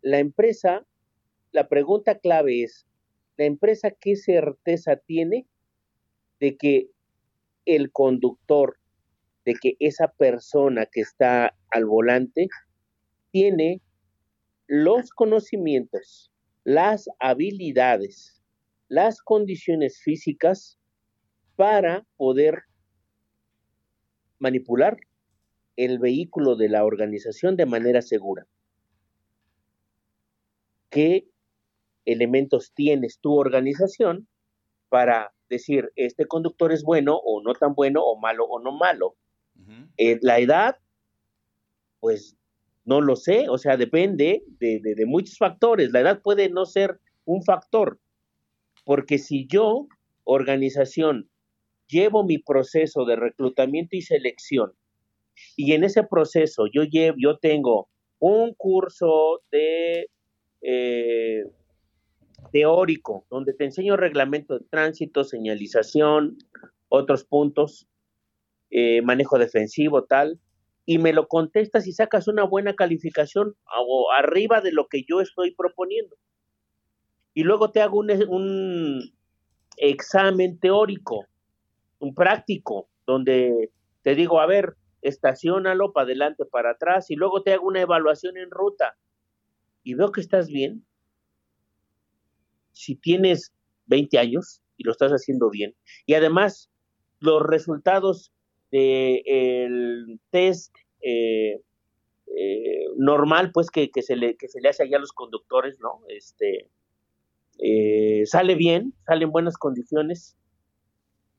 la 0.01 0.19
empresa 0.19 0.85
la 1.53 1.69
pregunta 1.69 2.17
clave 2.17 2.63
es, 2.63 2.87
¿la 3.37 3.45
empresa 3.45 3.91
qué 3.91 4.15
certeza 4.15 4.97
tiene 4.97 5.45
de 6.39 6.57
que 6.57 6.89
el 7.65 7.91
conductor, 7.91 8.79
de 9.45 9.53
que 9.61 9.75
esa 9.79 10.07
persona 10.07 10.87
que 10.91 11.01
está 11.01 11.55
al 11.69 11.85
volante 11.85 12.47
tiene 13.31 13.81
los 14.67 15.11
conocimientos, 15.11 16.31
las 16.63 17.07
habilidades, 17.19 18.41
las 18.87 19.21
condiciones 19.21 20.01
físicas 20.01 20.79
para 21.55 22.05
poder 22.17 22.63
manipular 24.39 24.97
el 25.75 25.99
vehículo 25.99 26.55
de 26.55 26.69
la 26.69 26.85
organización 26.85 27.55
de 27.55 27.65
manera 27.65 28.01
segura. 28.01 28.45
¿Qué 30.89 31.27
elementos 32.05 32.73
tienes 32.73 33.19
tu 33.19 33.33
organización 33.33 34.27
para 34.89 35.33
decir 35.49 35.91
este 35.95 36.25
conductor 36.25 36.71
es 36.71 36.83
bueno 36.83 37.15
o 37.15 37.41
no 37.41 37.53
tan 37.53 37.73
bueno 37.73 38.03
o 38.03 38.19
malo 38.19 38.45
o 38.45 38.59
no 38.59 38.71
malo? 38.71 39.15
Eh, 39.97 40.19
la 40.21 40.39
edad, 40.39 40.77
pues 41.99 42.35
no 42.85 43.01
lo 43.01 43.15
sé, 43.15 43.47
o 43.49 43.57
sea, 43.57 43.77
depende 43.77 44.43
de, 44.59 44.81
de 44.83 45.05
muchos 45.05 45.37
factores. 45.37 45.91
La 45.91 46.01
edad 46.01 46.21
puede 46.21 46.49
no 46.49 46.65
ser 46.65 46.99
un 47.25 47.43
factor, 47.43 47.99
porque 48.85 49.17
si 49.17 49.47
yo, 49.47 49.87
organización, 50.25 51.29
llevo 51.87 52.23
mi 52.23 52.37
proceso 52.37 53.05
de 53.05 53.15
reclutamiento 53.15 53.95
y 53.95 54.01
selección 54.01 54.73
y 55.55 55.73
en 55.73 55.83
ese 55.83 56.03
proceso 56.03 56.65
yo, 56.71 56.83
llevo, 56.83 57.17
yo 57.19 57.37
tengo 57.37 57.89
un 58.19 58.53
curso 58.53 59.41
de 59.51 60.09
eh, 60.61 61.43
teórico 62.51 63.25
donde 63.29 63.53
te 63.53 63.65
enseño 63.65 63.97
reglamento 63.97 64.57
de 64.57 64.65
tránsito, 64.69 65.23
señalización, 65.23 66.37
otros 66.87 67.25
puntos, 67.25 67.87
eh, 68.69 69.01
manejo 69.01 69.37
defensivo, 69.37 70.05
tal, 70.05 70.39
y 70.85 70.97
me 70.97 71.13
lo 71.13 71.27
contestas 71.27 71.87
y 71.87 71.93
sacas 71.93 72.27
una 72.27 72.43
buena 72.43 72.75
calificación 72.75 73.55
o 73.87 74.11
arriba 74.11 74.61
de 74.61 74.71
lo 74.71 74.87
que 74.87 75.03
yo 75.07 75.21
estoy 75.21 75.53
proponiendo. 75.55 76.15
Y 77.33 77.43
luego 77.43 77.71
te 77.71 77.81
hago 77.81 77.99
un, 77.99 78.11
un 78.29 79.13
examen 79.77 80.59
teórico, 80.59 81.25
un 81.99 82.13
práctico, 82.13 82.89
donde 83.05 83.71
te 84.03 84.15
digo, 84.15 84.39
a 84.39 84.45
ver, 84.45 84.75
estacionalo 85.03 85.91
para 85.93 86.05
adelante, 86.05 86.45
para 86.45 86.71
atrás 86.71 87.11
y 87.11 87.15
luego 87.15 87.43
te 87.43 87.53
hago 87.53 87.67
una 87.67 87.81
evaluación 87.81 88.37
en 88.37 88.49
ruta 88.49 88.97
y 89.83 89.93
veo 89.93 90.11
que 90.11 90.21
estás 90.21 90.47
bien. 90.47 90.85
Si 92.71 92.95
tienes 92.95 93.53
20 93.85 94.17
años 94.17 94.61
y 94.77 94.83
lo 94.83 94.91
estás 94.91 95.11
haciendo 95.11 95.49
bien 95.49 95.75
y 96.05 96.15
además 96.15 96.71
los 97.19 97.43
resultados 97.43 98.31
del 98.71 100.19
test 100.31 100.75
eh, 101.01 101.61
eh, 102.35 102.85
normal 102.97 103.51
pues 103.53 103.69
que, 103.69 103.89
se 104.01 104.15
le, 104.15 104.35
que 104.37 104.47
se 104.47 104.61
le 104.61 104.69
hace 104.69 104.83
allá 104.83 104.97
a 104.97 105.01
los 105.01 105.11
conductores, 105.11 105.77
¿no? 105.79 106.01
Este, 106.07 106.69
eh, 107.59 108.25
sale 108.25 108.55
bien, 108.55 108.93
sale 109.05 109.25
en 109.25 109.31
buenas 109.31 109.57
condiciones, 109.57 110.35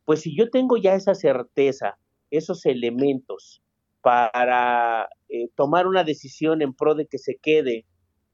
pues 0.04 0.20
si 0.20 0.36
yo 0.36 0.50
tengo 0.50 0.76
ya 0.76 0.94
esa 0.94 1.14
certeza 1.14 1.98
esos 2.36 2.66
elementos 2.66 3.62
para 4.02 5.08
eh, 5.28 5.48
tomar 5.56 5.86
una 5.86 6.04
decisión 6.04 6.60
en 6.60 6.74
pro 6.74 6.94
de 6.94 7.06
que 7.06 7.18
se 7.18 7.36
quede 7.36 7.86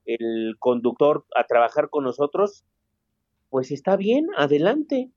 el 0.04 0.56
conductor 0.58 1.24
a 1.36 1.44
trabajar 1.44 1.90
con 1.90 2.04
nosotros, 2.04 2.64
pues 3.50 3.70
está 3.70 3.96
bien, 3.96 4.26
adelante. 4.36 5.10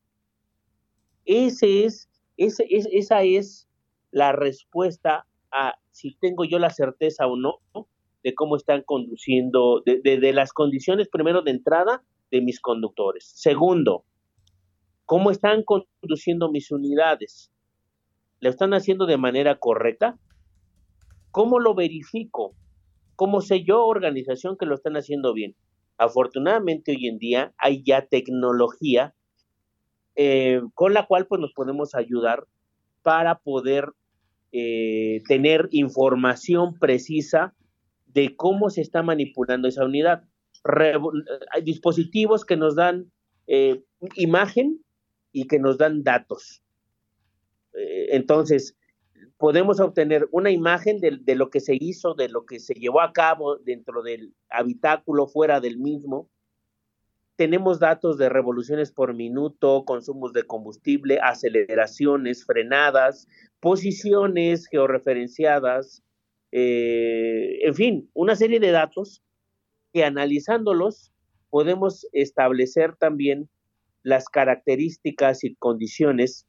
Ese 1.26 1.86
es, 1.86 2.10
ese 2.38 2.66
es, 2.70 2.88
esa 2.92 3.24
es 3.24 3.68
la 4.12 4.32
respuesta 4.32 5.26
a 5.52 5.76
si 5.92 6.16
tengo 6.20 6.46
yo 6.46 6.60
la 6.60 6.70
certeza 6.70 7.26
o 7.28 7.36
no 7.36 7.60
de 8.24 8.36
cómo 8.36 8.56
están 8.56 8.84
conduciendo, 8.84 9.82
de, 9.86 10.02
de 10.02 10.34
las 10.34 10.54
condiciones 10.54 11.10
primero 11.10 11.42
de 11.42 11.52
entrada 11.52 12.04
de 12.32 12.42
mis 12.42 12.60
conductores. 12.60 13.32
Segundo, 13.36 14.06
cómo 15.06 15.32
están 15.32 15.64
conduciendo 15.64 16.52
mis 16.52 16.72
unidades. 16.72 17.52
¿Lo 18.44 18.50
están 18.50 18.74
haciendo 18.74 19.06
de 19.06 19.16
manera 19.16 19.58
correcta? 19.58 20.20
¿Cómo 21.32 21.60
lo 21.60 21.76
verifico? 21.76 22.54
¿Cómo 23.16 23.40
sé 23.40 23.64
yo, 23.64 23.86
organización, 23.86 24.58
que 24.58 24.66
lo 24.66 24.76
están 24.76 24.98
haciendo 24.98 25.34
bien? 25.34 25.56
Afortunadamente 25.98 26.92
hoy 26.92 27.08
en 27.08 27.20
día 27.20 27.54
hay 27.58 27.84
ya 27.86 28.06
tecnología 28.06 29.16
eh, 30.18 30.60
con 30.74 30.94
la 30.94 31.06
cual 31.06 31.26
pues 31.26 31.40
nos 31.40 31.54
podemos 31.54 31.96
ayudar 31.96 32.46
para 33.02 33.40
poder 33.40 33.94
eh, 34.52 35.22
tener 35.30 35.70
información 35.72 36.78
precisa 36.78 37.56
de 38.08 38.36
cómo 38.36 38.70
se 38.70 38.82
está 38.82 39.04
manipulando 39.04 39.70
esa 39.70 39.86
unidad. 39.86 40.24
hay 41.54 41.62
dispositivos 41.64 42.44
que 42.44 42.58
nos 42.58 42.76
dan 42.76 43.10
eh, 43.48 43.86
imagen 44.18 44.84
y 45.32 45.48
que 45.48 45.60
nos 45.60 45.78
dan 45.78 46.04
datos. 46.04 46.63
Eh, 47.74 48.08
entonces, 48.12 48.76
podemos 49.38 49.80
obtener 49.80 50.28
una 50.32 50.52
imagen 50.52 51.00
de, 51.00 51.36
lo 51.36 51.50
que 51.50 51.60
se 51.60 51.76
hizo, 51.80 52.14
de 52.14 52.30
lo 52.30 52.46
que 52.46 52.60
se 52.60 52.74
llevó 52.74 53.02
a 53.02 53.14
cabo 53.14 53.58
dentro 53.58 54.02
del 54.02 54.34
habitáculo, 54.50 55.28
fuera 55.28 55.60
del 55.60 55.78
mismo. 55.78 56.30
Tenemos 57.36 57.80
datos 57.80 58.18
de 58.18 58.30
revoluciones 58.30 58.92
por 58.92 59.14
minuto, 59.14 59.84
consumos 59.86 60.34
de 60.34 60.44
combustible, 60.44 61.20
aceleraciones, 61.22 62.46
frenadas, 62.46 63.28
posiciones 63.60 64.68
georreferenciadas, 64.68 66.04
eh, 66.52 67.60
en 67.64 67.74
fin, 67.74 68.10
una 68.14 68.36
serie 68.36 68.60
de 68.60 68.70
datos 68.70 69.24
que 69.92 70.04
analizándolos 70.04 71.12
podemos 71.50 72.08
establecer 72.14 72.96
también 72.96 73.50
las 74.04 74.30
características 74.30 75.44
y 75.44 75.56
condiciones 75.56 76.46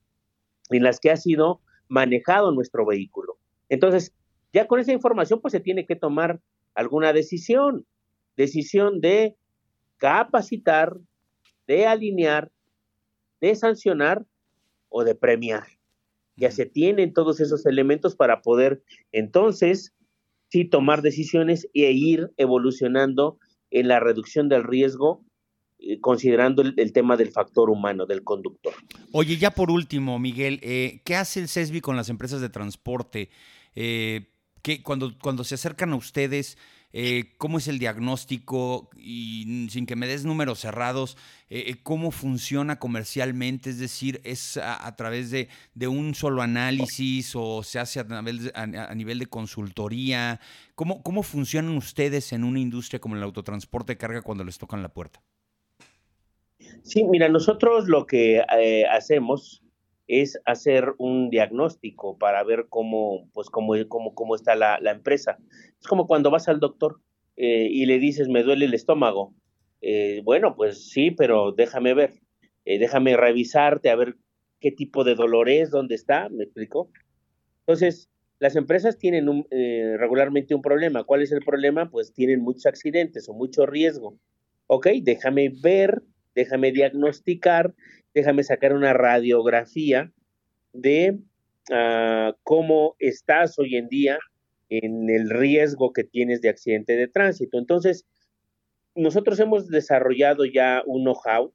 en 0.70 0.83
las 0.83 1.00
que 1.00 1.11
ha 1.11 1.16
sido 1.16 1.61
manejado 1.88 2.53
nuestro 2.53 2.87
vehículo. 2.87 3.38
Entonces, 3.68 4.12
ya 4.53 4.66
con 4.66 4.81
esa 4.81 4.92
información, 4.92 5.40
pues 5.40 5.53
se 5.53 5.61
tiene 5.61 5.87
que 5.87 5.96
tomar 5.96 6.40
alguna 6.74 7.12
decisión, 7.12 7.87
decisión 8.37 9.00
de 9.00 9.37
capacitar, 9.96 10.96
de 11.66 11.87
alinear, 11.87 12.50
de 13.40 13.55
sancionar 13.55 14.24
o 14.88 15.05
de 15.05 15.14
premiar. 15.14 15.64
Ya 16.37 16.50
se 16.50 16.66
tienen 16.66 17.12
todos 17.12 17.40
esos 17.40 17.64
elementos 17.66 18.16
para 18.16 18.42
poder 18.42 18.83
entonces 19.12 19.92
sí 20.48 20.64
tomar 20.64 21.03
decisiones 21.03 21.68
e 21.74 21.90
ir 21.92 22.31
evolucionando 22.37 23.38
en 23.70 23.88
la 23.88 24.00
reducción 24.00 24.48
del 24.48 24.64
riesgo 24.64 25.24
considerando 26.01 26.62
el, 26.62 26.92
tema 26.92 27.16
del 27.16 27.31
factor 27.31 27.70
humano, 27.70 28.07
del 28.07 28.23
conductor. 28.23 28.75
Oye, 29.12 29.37
ya 29.37 29.51
por 29.51 29.70
último, 29.70 30.18
Miguel, 30.18 30.61
eh, 30.62 31.01
¿qué 31.05 31.16
hace 31.16 31.40
el 31.40 31.49
CESBI 31.49 31.81
con 31.81 31.97
las 31.97 32.09
empresas 32.09 32.40
de 32.40 32.49
transporte? 32.49 33.31
Eh, 33.75 34.31
cuando, 34.83 35.16
cuando 35.20 35.44
se 35.44 35.57
acercan 35.57 35.92
a 35.92 35.97
ustedes, 35.97 36.57
¿cómo 37.37 37.59
es 37.59 37.68
el 37.68 37.79
diagnóstico? 37.79 38.88
Y 38.97 39.66
sin 39.68 39.85
que 39.85 39.94
me 39.94 40.07
des 40.07 40.25
números 40.25 40.61
cerrados, 40.61 41.18
¿cómo 41.83 42.11
funciona 42.11 42.79
comercialmente? 42.79 43.68
Es 43.68 43.79
decir, 43.79 44.23
¿es 44.25 44.57
a, 44.57 44.97
través 44.97 45.31
de, 45.31 45.49
un 45.87 46.14
solo 46.14 46.40
análisis 46.40 47.33
o 47.35 47.62
se 47.62 47.79
hace 47.79 48.01
a 48.01 48.05
nivel, 48.05 48.53
a, 48.55 48.94
nivel 48.94 49.18
de 49.18 49.27
consultoría? 49.27 50.40
¿Cómo, 50.75 51.03
¿Cómo 51.03 51.23
funcionan 51.23 51.77
ustedes 51.77 52.33
en 52.33 52.42
una 52.42 52.61
industria 52.61 53.01
como 53.01 53.16
el 53.16 53.23
autotransporte 53.23 53.92
de 53.92 53.99
carga 53.99 54.23
cuando 54.23 54.44
les 54.44 54.57
tocan 54.57 54.81
la 54.81 54.88
puerta? 54.88 55.20
Sí, 56.85 57.03
mira, 57.03 57.31
nosotros 57.31 57.88
lo 57.88 58.05
que 58.05 58.42
eh, 58.59 58.85
hacemos 58.85 59.62
es 60.07 60.38
hacer 60.44 60.92
un 60.99 61.31
diagnóstico 61.31 62.18
para 62.18 62.44
ver 62.44 62.66
cómo, 62.68 63.27
pues, 63.33 63.49
cómo, 63.49 63.73
cómo, 63.88 64.14
cómo 64.14 64.35
está 64.35 64.55
la, 64.55 64.79
empresa. 64.90 65.38
Es 65.81 65.87
como 65.87 66.07
cuando 66.07 66.31
vas 66.31 66.47
al 66.47 66.61
doctor 66.61 67.01
eh, 67.38 67.68
y 67.70 67.87
le 67.87 67.99
dices, 67.99 68.29
me 68.29 68.42
duele 68.42 68.66
el 68.66 68.75
estómago. 68.75 69.33
Eh, 69.81 70.20
bueno, 70.25 70.55
pues 70.57 70.90
sí, 70.90 71.11
pero 71.11 71.53
déjame 71.53 71.94
ver, 71.94 72.20
déjame 72.66 73.16
revisarte 73.16 73.88
a 73.88 73.97
ver 73.97 74.16
qué 74.61 74.70
tipo 74.70 75.05
de 75.05 75.14
dolor 75.14 75.49
es, 75.49 75.70
dónde 75.70 75.94
está, 75.94 76.29
¿me 76.29 76.44
explico? 76.44 76.90
Entonces, 77.61 78.11
las 78.40 78.57
empresas 78.57 78.99
tienen 78.99 79.47
regularmente 79.99 80.55
un 80.55 80.61
problema. 80.61 81.05
¿Cuál 81.05 81.23
es 81.23 81.33
el 81.33 81.40
problema? 81.40 81.90
Pues 81.90 82.12
tienen 82.12 82.42
muchos 82.42 82.66
accidentes 82.66 83.27
o 83.31 83.33
mucho 83.33 83.64
riesgo. 83.64 84.18
Ok, 84.66 84.88
déjame 85.03 85.51
ver 85.62 86.03
déjame 86.35 86.73
diagnosticar, 86.73 87.75
déjame 88.14 88.42
sacar 88.44 88.73
una 88.73 88.92
radiografía 88.92 90.12
de 90.73 91.18
ah, 91.73 92.35
cómo 92.42 92.97
estás 92.99 93.59
hoy 93.59 93.77
en 93.77 93.88
día 93.88 94.18
en 94.68 95.11
el 95.11 95.31
riesgo 95.31 95.92
que 95.92 96.05
tienes 96.05 96.40
de 96.40 96.49
accidente 96.49 96.97
de 96.97 97.09
tránsito. 97.09 97.59
Entonces, 97.59 98.07
nosotros 98.94 99.38
hemos 99.40 99.68
desarrollado 99.68 100.44
ya 100.44 100.83
un 100.87 101.03
know-how, 101.05 101.53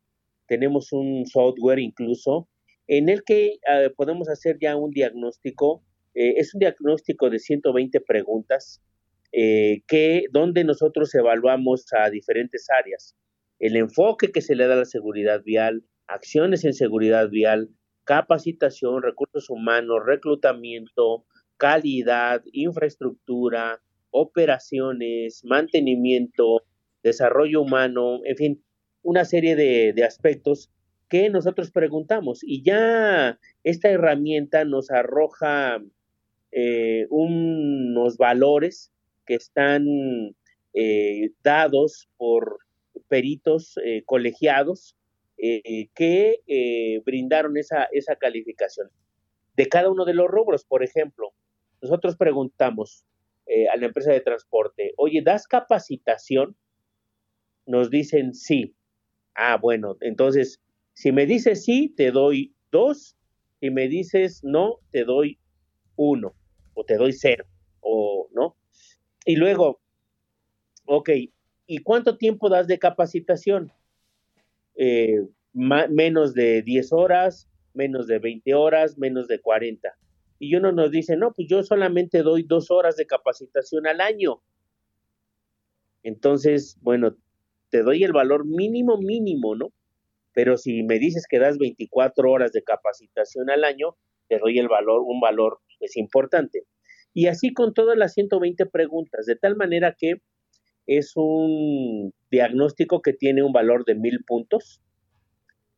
tenemos 0.47 0.91
un 0.91 1.25
software 1.25 1.79
incluso, 1.79 2.47
en 2.87 3.09
el 3.09 3.23
que 3.23 3.59
eh, 3.69 3.89
podemos 3.95 4.29
hacer 4.29 4.57
ya 4.59 4.75
un 4.75 4.91
diagnóstico, 4.91 5.83
eh, 6.15 6.33
es 6.37 6.53
un 6.53 6.59
diagnóstico 6.59 7.29
de 7.29 7.39
120 7.39 8.01
preguntas, 8.01 8.81
eh, 9.31 9.81
que, 9.87 10.25
donde 10.31 10.63
nosotros 10.63 11.13
evaluamos 11.13 11.85
a 11.93 12.09
diferentes 12.09 12.67
áreas. 12.69 13.15
El 13.59 13.75
enfoque 13.75 14.31
que 14.31 14.41
se 14.41 14.55
le 14.55 14.67
da 14.67 14.73
a 14.73 14.77
la 14.77 14.85
seguridad 14.85 15.43
vial, 15.43 15.83
acciones 16.07 16.63
en 16.65 16.73
seguridad 16.73 17.29
vial, 17.29 17.69
capacitación, 18.05 19.03
recursos 19.03 19.49
humanos, 19.49 19.99
reclutamiento, 20.05 21.25
calidad, 21.57 22.41
infraestructura, 22.53 23.81
operaciones, 24.11 25.43
mantenimiento, 25.43 26.63
desarrollo 27.03 27.61
humano, 27.61 28.21
en 28.23 28.35
fin, 28.35 28.63
una 29.03 29.25
serie 29.25 29.55
de, 29.55 30.03
aspectos 30.03 30.71
que 31.09 31.29
nosotros 31.29 31.71
preguntamos. 31.71 32.39
Y 32.43 32.63
ya 32.63 33.39
esta 33.63 33.89
herramienta 33.89 34.65
nos 34.65 34.89
arroja 34.89 35.81
eh, 36.51 37.07
unos 37.09 38.17
valores 38.17 38.91
que 39.25 39.35
están 39.35 39.85
eh, 40.73 41.31
dados 41.43 42.09
por 42.17 42.59
peritos 43.07 43.77
eh, 43.83 44.03
colegiados 44.05 44.95
que 45.95 46.41
brindaron 47.05 47.55
esa, 47.55 47.87
esa 47.93 48.17
calificación. 48.17 48.89
De 49.55 49.67
cada 49.67 49.89
uno 49.89 50.03
de 50.03 50.13
los 50.13 50.27
rubros, 50.27 50.65
por 50.65 50.83
ejemplo, 50.83 51.31
nosotros 51.81 52.17
preguntamos 52.17 53.05
a 53.71 53.77
la 53.77 53.85
empresa 53.85 54.11
de 54.11 54.19
transporte, 54.19 54.93
oye, 54.97 55.21
¿das 55.23 55.47
capacitación? 55.47 56.57
Nos 57.65 57.89
dicen 57.89 58.33
sí. 58.33 58.75
Ah, 59.33 59.57
bueno, 59.57 59.95
entonces, 60.01 60.59
si 60.93 61.13
me 61.13 61.25
dices 61.25 61.63
sí, 61.63 61.93
te 61.95 62.11
doy 62.11 62.53
dos, 62.71 63.15
si 63.61 63.69
me 63.69 63.87
dices 63.87 64.43
no, 64.43 64.79
te 64.91 65.05
doy 65.05 65.39
uno, 65.95 66.35
o 66.73 66.83
te 66.83 66.95
doy 66.95 67.13
cero, 67.13 67.45
o 67.79 68.27
no. 68.33 68.57
Y 69.25 69.37
luego, 69.37 69.79
ok, 70.85 71.09
¿y 71.69 71.83
cuánto 71.83 72.17
tiempo 72.17 72.49
das 72.49 72.65
de 72.65 72.79
capacitación? 72.79 73.71
Eh, 74.73 75.23
menos 75.53 76.33
de 76.33 76.63
10 76.63 76.91
horas, 76.93 77.47
menos 77.75 78.07
de 78.07 78.17
20 78.17 78.55
horas, 78.55 78.97
menos 78.97 79.27
de 79.27 79.39
40. 79.39 79.95
Y 80.39 80.55
uno 80.55 80.71
nos 80.71 80.89
dice, 80.89 81.15
no, 81.15 81.31
pues 81.31 81.47
yo 81.47 81.61
solamente 81.61 82.23
doy 82.23 82.41
dos 82.41 82.71
horas 82.71 82.95
de 82.95 83.05
capacitación 83.05 83.85
al 83.85 84.01
año. 84.01 84.41
Entonces, 86.01 86.75
bueno, 86.81 87.15
te 87.69 87.83
doy 87.83 88.03
el 88.03 88.13
valor 88.13 88.47
mínimo, 88.47 88.97
mínimo, 88.97 89.55
¿no? 89.55 89.71
Pero 90.33 90.57
si 90.57 90.81
me 90.81 90.97
dices 90.97 91.27
que 91.29 91.37
das 91.37 91.59
24 91.59 92.31
horas 92.31 92.51
de 92.51 92.63
capacitación 92.63 93.51
al 93.51 93.63
año, 93.63 93.95
te 94.27 94.39
doy 94.39 94.57
el 94.57 94.69
valor, 94.69 95.03
un 95.05 95.19
valor 95.19 95.59
es 95.69 95.77
pues, 95.77 95.97
importante. 95.97 96.63
Y 97.13 97.27
así 97.27 97.53
con 97.53 97.75
todas 97.75 97.95
las 97.95 98.13
120 98.13 98.65
preguntas, 98.65 99.27
de 99.27 99.35
tal 99.35 99.55
manera 99.55 99.95
que 99.95 100.21
es 100.89 101.11
un 101.15 102.15
diagnóstico 102.31 103.03
que 103.03 103.13
tiene 103.13 103.43
un 103.43 103.53
valor 103.53 103.85
de 103.85 103.93
mil 103.93 104.23
puntos. 104.25 104.81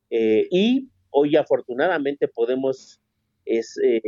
Eh, 0.09 0.47
y 0.49 0.89
hoy 1.09 1.35
afortunadamente 1.35 2.29
podemos 2.29 3.01
eh, 3.45 3.59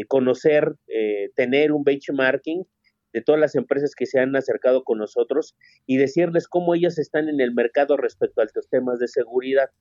conocer, 0.07 0.75
eh, 0.87 1.29
tener 1.35 1.73
un 1.73 1.83
benchmarking 1.83 2.65
de 3.11 3.21
todas 3.21 3.41
las 3.41 3.55
empresas 3.55 3.95
que 3.95 4.05
se 4.05 4.17
han 4.19 4.33
acercado 4.37 4.85
con 4.85 4.97
nosotros 4.97 5.57
y 5.85 5.97
decirles 5.97 6.47
cómo 6.47 6.73
ellas 6.73 6.97
están 6.97 7.27
en 7.27 7.41
el 7.41 7.53
mercado 7.53 7.97
respecto 7.97 8.39
a 8.39 8.45
estos 8.45 8.69
temas 8.69 8.97
de 8.99 9.09
seguridad. 9.09 9.71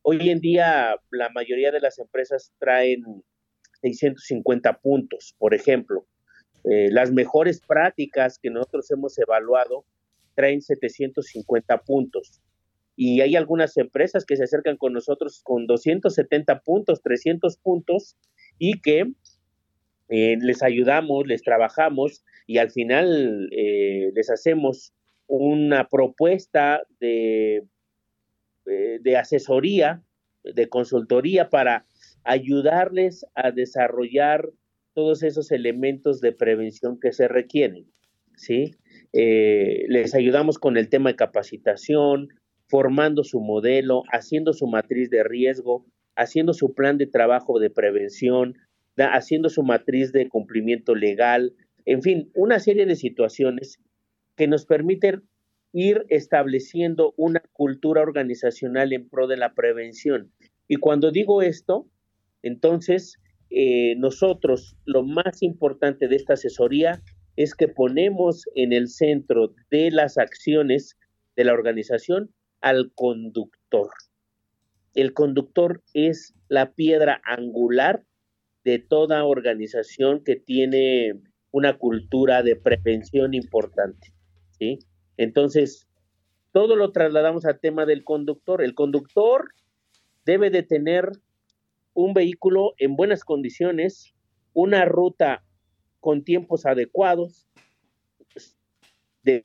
Hoy 0.00 0.30
en 0.30 0.40
día 0.40 0.96
la 1.10 1.28
mayoría 1.34 1.70
de 1.70 1.80
las 1.80 1.98
empresas 1.98 2.50
traen 2.58 3.04
650 3.82 4.78
puntos, 4.78 5.34
por 5.38 5.52
ejemplo. 5.52 6.06
Las 6.64 7.12
mejores 7.12 7.60
prácticas 7.60 8.40
que 8.40 8.50
nosotros 8.50 8.90
hemos 8.90 9.16
evaluado 9.18 9.84
traen 10.36 10.62
750 10.62 11.82
puntos. 11.82 12.40
Y 12.94 13.20
hay 13.20 13.34
algunas 13.36 13.76
empresas 13.76 14.24
que 14.24 14.36
se 14.36 14.44
acercan 14.44 14.76
con 14.76 14.92
nosotros 14.92 15.40
con 15.42 15.66
270 15.66 16.60
puntos, 16.60 17.02
300 17.02 17.56
puntos, 17.58 18.16
y 18.58 18.80
que 18.80 19.12
eh, 20.08 20.36
les 20.40 20.62
ayudamos, 20.62 21.26
les 21.26 21.42
trabajamos 21.42 22.24
y 22.46 22.58
al 22.58 22.70
final 22.70 23.48
eh, 23.52 24.12
les 24.14 24.30
hacemos 24.30 24.92
una 25.26 25.88
propuesta 25.88 26.82
de, 27.00 27.64
de 28.64 29.16
asesoría, 29.16 30.04
de 30.44 30.68
consultoría 30.68 31.50
para 31.50 31.86
ayudarles 32.22 33.26
a 33.34 33.50
desarrollar 33.50 34.48
todos 34.94 35.22
esos 35.22 35.50
elementos 35.50 36.20
de 36.20 36.32
prevención 36.32 36.98
que 37.00 37.12
se 37.12 37.28
requieren, 37.28 37.86
¿sí? 38.36 38.76
Eh, 39.18 39.86
les 39.88 40.14
ayudamos 40.14 40.58
con 40.58 40.76
el 40.76 40.90
tema 40.90 41.08
de 41.08 41.16
capacitación, 41.16 42.28
formando 42.68 43.24
su 43.24 43.40
modelo, 43.40 44.02
haciendo 44.12 44.52
su 44.52 44.66
matriz 44.66 45.08
de 45.08 45.24
riesgo, 45.24 45.86
haciendo 46.16 46.52
su 46.52 46.74
plan 46.74 46.98
de 46.98 47.06
trabajo 47.06 47.58
de 47.58 47.70
prevención, 47.70 48.58
haciendo 48.98 49.48
su 49.48 49.62
matriz 49.62 50.12
de 50.12 50.28
cumplimiento 50.28 50.94
legal, 50.94 51.54
en 51.86 52.02
fin, 52.02 52.30
una 52.34 52.58
serie 52.58 52.84
de 52.84 52.94
situaciones 52.94 53.78
que 54.36 54.48
nos 54.48 54.66
permiten 54.66 55.22
ir 55.72 56.04
estableciendo 56.10 57.14
una 57.16 57.40
cultura 57.52 58.02
organizacional 58.02 58.92
en 58.92 59.08
pro 59.08 59.28
de 59.28 59.38
la 59.38 59.54
prevención. 59.54 60.30
Y 60.68 60.76
cuando 60.76 61.10
digo 61.10 61.40
esto, 61.40 61.88
entonces 62.42 63.18
eh, 63.48 63.94
nosotros 63.96 64.76
lo 64.84 65.04
más 65.04 65.42
importante 65.42 66.06
de 66.06 66.16
esta 66.16 66.34
asesoría 66.34 67.00
es 67.36 67.54
que 67.54 67.68
ponemos 67.68 68.44
en 68.54 68.72
el 68.72 68.88
centro 68.88 69.54
de 69.70 69.90
las 69.90 70.18
acciones 70.18 70.96
de 71.36 71.44
la 71.44 71.52
organización 71.52 72.30
al 72.60 72.92
conductor. 72.94 73.90
El 74.94 75.12
conductor 75.12 75.82
es 75.92 76.34
la 76.48 76.72
piedra 76.72 77.20
angular 77.24 78.04
de 78.64 78.78
toda 78.78 79.24
organización 79.24 80.24
que 80.24 80.36
tiene 80.36 81.20
una 81.52 81.78
cultura 81.78 82.42
de 82.42 82.56
prevención 82.56 83.34
importante. 83.34 84.12
¿sí? 84.58 84.78
Entonces, 85.16 85.86
todo 86.52 86.74
lo 86.74 86.90
trasladamos 86.90 87.44
al 87.44 87.60
tema 87.60 87.84
del 87.84 88.02
conductor. 88.02 88.62
El 88.62 88.74
conductor 88.74 89.50
debe 90.24 90.50
de 90.50 90.62
tener 90.62 91.12
un 91.92 92.14
vehículo 92.14 92.74
en 92.78 92.96
buenas 92.96 93.24
condiciones, 93.24 94.14
una 94.52 94.84
ruta 94.84 95.45
con 96.06 96.22
tiempos 96.22 96.66
adecuados, 96.66 97.48
de, 99.24 99.44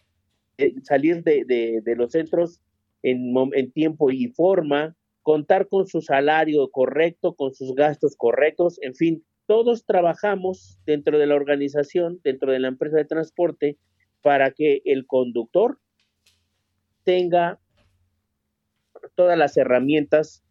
salir 0.84 1.24
de, 1.24 1.82
los 1.98 2.12
centros 2.12 2.62
en, 3.02 3.72
tiempo 3.72 4.12
y 4.12 4.28
forma, 4.28 4.96
contar 5.24 5.68
con 5.70 5.88
su 5.88 6.02
salario 6.02 6.70
correcto, 6.70 7.34
con 7.34 7.56
sus 7.56 7.74
gastos 7.74 8.16
correctos, 8.16 8.78
en 8.84 8.94
fin, 8.94 9.26
todos 9.48 9.88
trabajamos 9.88 10.78
dentro 10.86 11.18
de 11.18 11.26
la 11.26 11.34
organización, 11.34 12.20
dentro 12.24 12.52
de 12.52 12.60
la 12.60 12.68
empresa 12.68 12.98
de 12.98 13.06
transporte, 13.06 13.80
para 14.22 14.52
que 14.52 14.84
el 14.86 15.08
conductor 15.08 15.80
tenga 17.04 17.60
todas 19.16 19.36
las 19.36 19.58
herramientas 19.58 20.44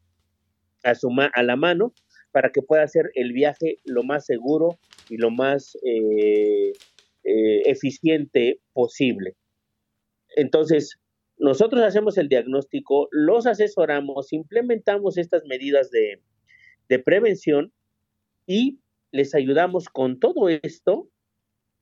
a, 0.83 0.97
su 0.97 1.09
a 1.33 1.43
la 1.45 1.55
mano 1.55 1.95
para 2.33 2.51
que 2.51 2.63
pueda 2.63 2.83
hacer 2.83 3.13
el 3.15 3.33
viaje 3.33 3.79
lo 3.85 4.03
más 4.03 4.27
seguro 4.27 4.79
y 5.11 5.17
lo 5.17 5.31
más 5.31 5.77
eh, 5.85 6.73
eh, 7.25 7.63
eficiente 7.67 8.61
posible. 8.73 9.35
Entonces, 10.37 10.99
nosotros 11.39 11.83
hacemos 11.83 12.19
el 12.19 12.29
diagnóstico, 12.29 13.09
los 13.11 13.47
asesoramos, 13.47 14.33
implementamos 14.33 15.19
estas 15.19 15.45
medidas 15.47 15.91
de, 15.91 16.23
de 16.89 16.99
prevención 16.99 17.73
y 18.47 18.79
les 19.11 19.35
ayudamos 19.35 19.89
con 19.89 20.21
todo 20.21 20.49
esto 20.49 21.09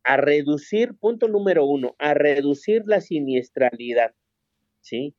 a 0.04 0.16
reducir, 0.16 0.94
punto 0.98 1.28
número 1.28 1.66
uno, 1.66 1.94
a 1.98 2.14
reducir 2.14 2.84
la 2.86 3.00
siniestralidad, 3.00 4.14
¿sí? 4.80 5.14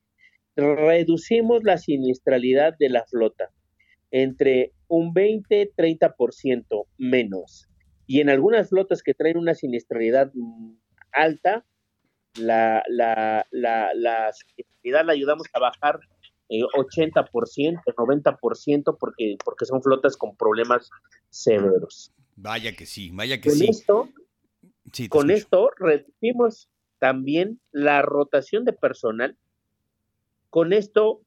Reducimos 0.55 1.63
la 1.63 1.77
siniestralidad 1.77 2.73
de 2.79 2.89
la 2.89 3.05
flota 3.05 3.51
entre 4.11 4.73
un 4.87 5.13
20-30% 5.13 6.85
menos. 6.97 7.68
Y 8.09 8.21
en 8.21 8.29
algunas 8.31 8.69
flotas 8.69 9.03
que 9.03 9.13
traen 9.13 9.37
una 9.37 9.53
siniestralidad 9.53 10.31
alta, 11.11 11.63
la, 12.39 12.81
la, 12.87 13.45
la, 13.51 13.91
la 13.93 14.33
siniestralidad 14.33 15.05
la 15.05 15.13
ayudamos 15.13 15.45
a 15.53 15.59
bajar 15.59 15.99
eh, 16.49 16.61
80%, 16.75 17.29
90%, 17.85 18.97
porque, 18.99 19.37
porque 19.45 19.65
son 19.65 19.83
flotas 19.83 20.17
con 20.17 20.35
problemas 20.35 20.89
severos. 21.29 22.11
Vaya 22.35 22.75
que 22.75 22.87
sí, 22.87 23.11
vaya 23.13 23.39
que 23.39 23.49
con 23.49 23.57
sí. 23.59 23.67
Esto, 23.69 24.09
con 25.09 25.29
esto 25.29 25.69
reducimos 25.77 26.67
también 26.97 27.61
la 27.71 28.01
rotación 28.01 28.65
de 28.65 28.73
personal 28.73 29.37
Con 30.49 30.73
esto 30.73 31.21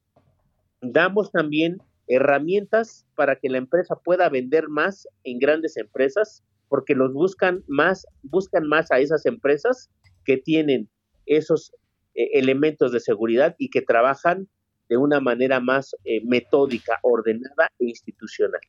damos 0.80 1.30
también 1.30 1.78
herramientas 2.08 3.06
para 3.14 3.36
que 3.36 3.48
la 3.48 3.58
empresa 3.58 3.94
pueda 3.94 4.28
vender 4.28 4.68
más 4.68 5.06
en 5.22 5.38
grandes 5.38 5.76
empresas, 5.76 6.42
porque 6.72 6.94
los 6.94 7.12
buscan 7.12 7.62
más, 7.66 8.06
buscan 8.22 8.66
más 8.66 8.90
a 8.92 8.98
esas 8.98 9.26
empresas 9.26 9.90
que 10.24 10.38
tienen 10.38 10.88
esos 11.26 11.74
eh, 12.14 12.30
elementos 12.32 12.92
de 12.92 13.00
seguridad 13.00 13.54
y 13.58 13.68
que 13.68 13.82
trabajan 13.82 14.48
de 14.88 14.96
una 14.96 15.20
manera 15.20 15.60
más 15.60 15.94
eh, 16.06 16.22
metódica, 16.24 16.98
ordenada 17.02 17.68
e 17.78 17.84
institucional. 17.84 18.62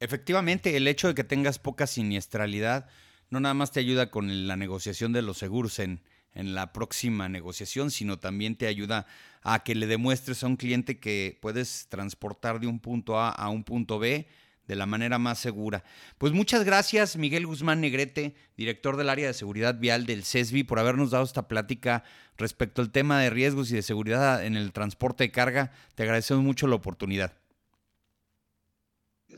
Efectivamente, 0.00 0.74
el 0.74 0.88
hecho 0.88 1.08
de 1.08 1.14
que 1.14 1.22
tengas 1.22 1.58
poca 1.58 1.86
siniestralidad 1.86 2.88
no 3.28 3.40
nada 3.40 3.52
más 3.52 3.72
te 3.72 3.80
ayuda 3.80 4.10
con 4.10 4.48
la 4.48 4.56
negociación 4.56 5.12
de 5.12 5.20
los 5.20 5.36
seguros 5.36 5.80
en, 5.80 6.00
en 6.32 6.54
la 6.54 6.72
próxima 6.72 7.28
negociación, 7.28 7.90
sino 7.90 8.18
también 8.18 8.56
te 8.56 8.68
ayuda 8.68 9.04
a 9.42 9.64
que 9.64 9.74
le 9.74 9.86
demuestres 9.86 10.42
a 10.44 10.46
un 10.46 10.56
cliente 10.56 10.98
que 10.98 11.38
puedes 11.42 11.88
transportar 11.90 12.58
de 12.58 12.68
un 12.68 12.80
punto 12.80 13.18
A 13.18 13.28
a 13.28 13.50
un 13.50 13.64
punto 13.64 13.98
B 13.98 14.26
de 14.68 14.76
la 14.76 14.86
manera 14.86 15.18
más 15.18 15.38
segura. 15.38 15.82
Pues 16.18 16.32
muchas 16.32 16.64
gracias, 16.64 17.16
Miguel 17.16 17.46
Guzmán 17.46 17.80
Negrete, 17.80 18.34
director 18.56 18.96
del 18.96 19.08
área 19.08 19.26
de 19.26 19.34
seguridad 19.34 19.78
vial 19.78 20.06
del 20.06 20.22
CESBI, 20.22 20.62
por 20.62 20.78
habernos 20.78 21.10
dado 21.10 21.24
esta 21.24 21.48
plática 21.48 22.04
respecto 22.36 22.82
al 22.82 22.92
tema 22.92 23.20
de 23.20 23.30
riesgos 23.30 23.72
y 23.72 23.74
de 23.74 23.82
seguridad 23.82 24.44
en 24.44 24.56
el 24.56 24.72
transporte 24.72 25.24
de 25.24 25.32
carga. 25.32 25.72
Te 25.96 26.04
agradecemos 26.04 26.44
mucho 26.44 26.68
la 26.68 26.76
oportunidad. 26.76 27.32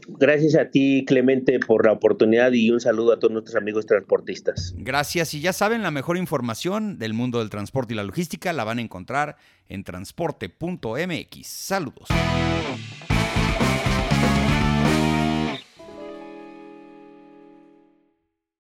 Gracias 0.09 0.55
a 0.57 0.71
ti, 0.71 1.05
Clemente, 1.07 1.59
por 1.61 1.87
la 1.87 1.93
oportunidad 1.93 2.53
y 2.53 2.71
un 2.71 2.81
saludo 2.81 3.13
a 3.13 3.19
todos 3.19 3.33
nuestros 3.33 3.57
amigos 3.57 3.87
transportistas. 3.87 4.75
Gracias. 4.77 5.35
Y 5.35 5.41
ya 5.41 5.53
saben, 5.53 5.83
la 5.83 5.91
mejor 5.91 6.17
información 6.17 6.99
del 6.99 7.13
mundo 7.13 7.39
del 7.39 7.51
transporte 7.51 7.93
y 7.93 7.97
la 7.97 8.05
logística 8.05 8.53
la 8.53 8.65
van 8.65 8.79
a 8.79 8.83
encontrar 8.83 9.37
en 9.69 9.85
transporte.mx. 9.85 11.47
Saludos. 11.47 12.09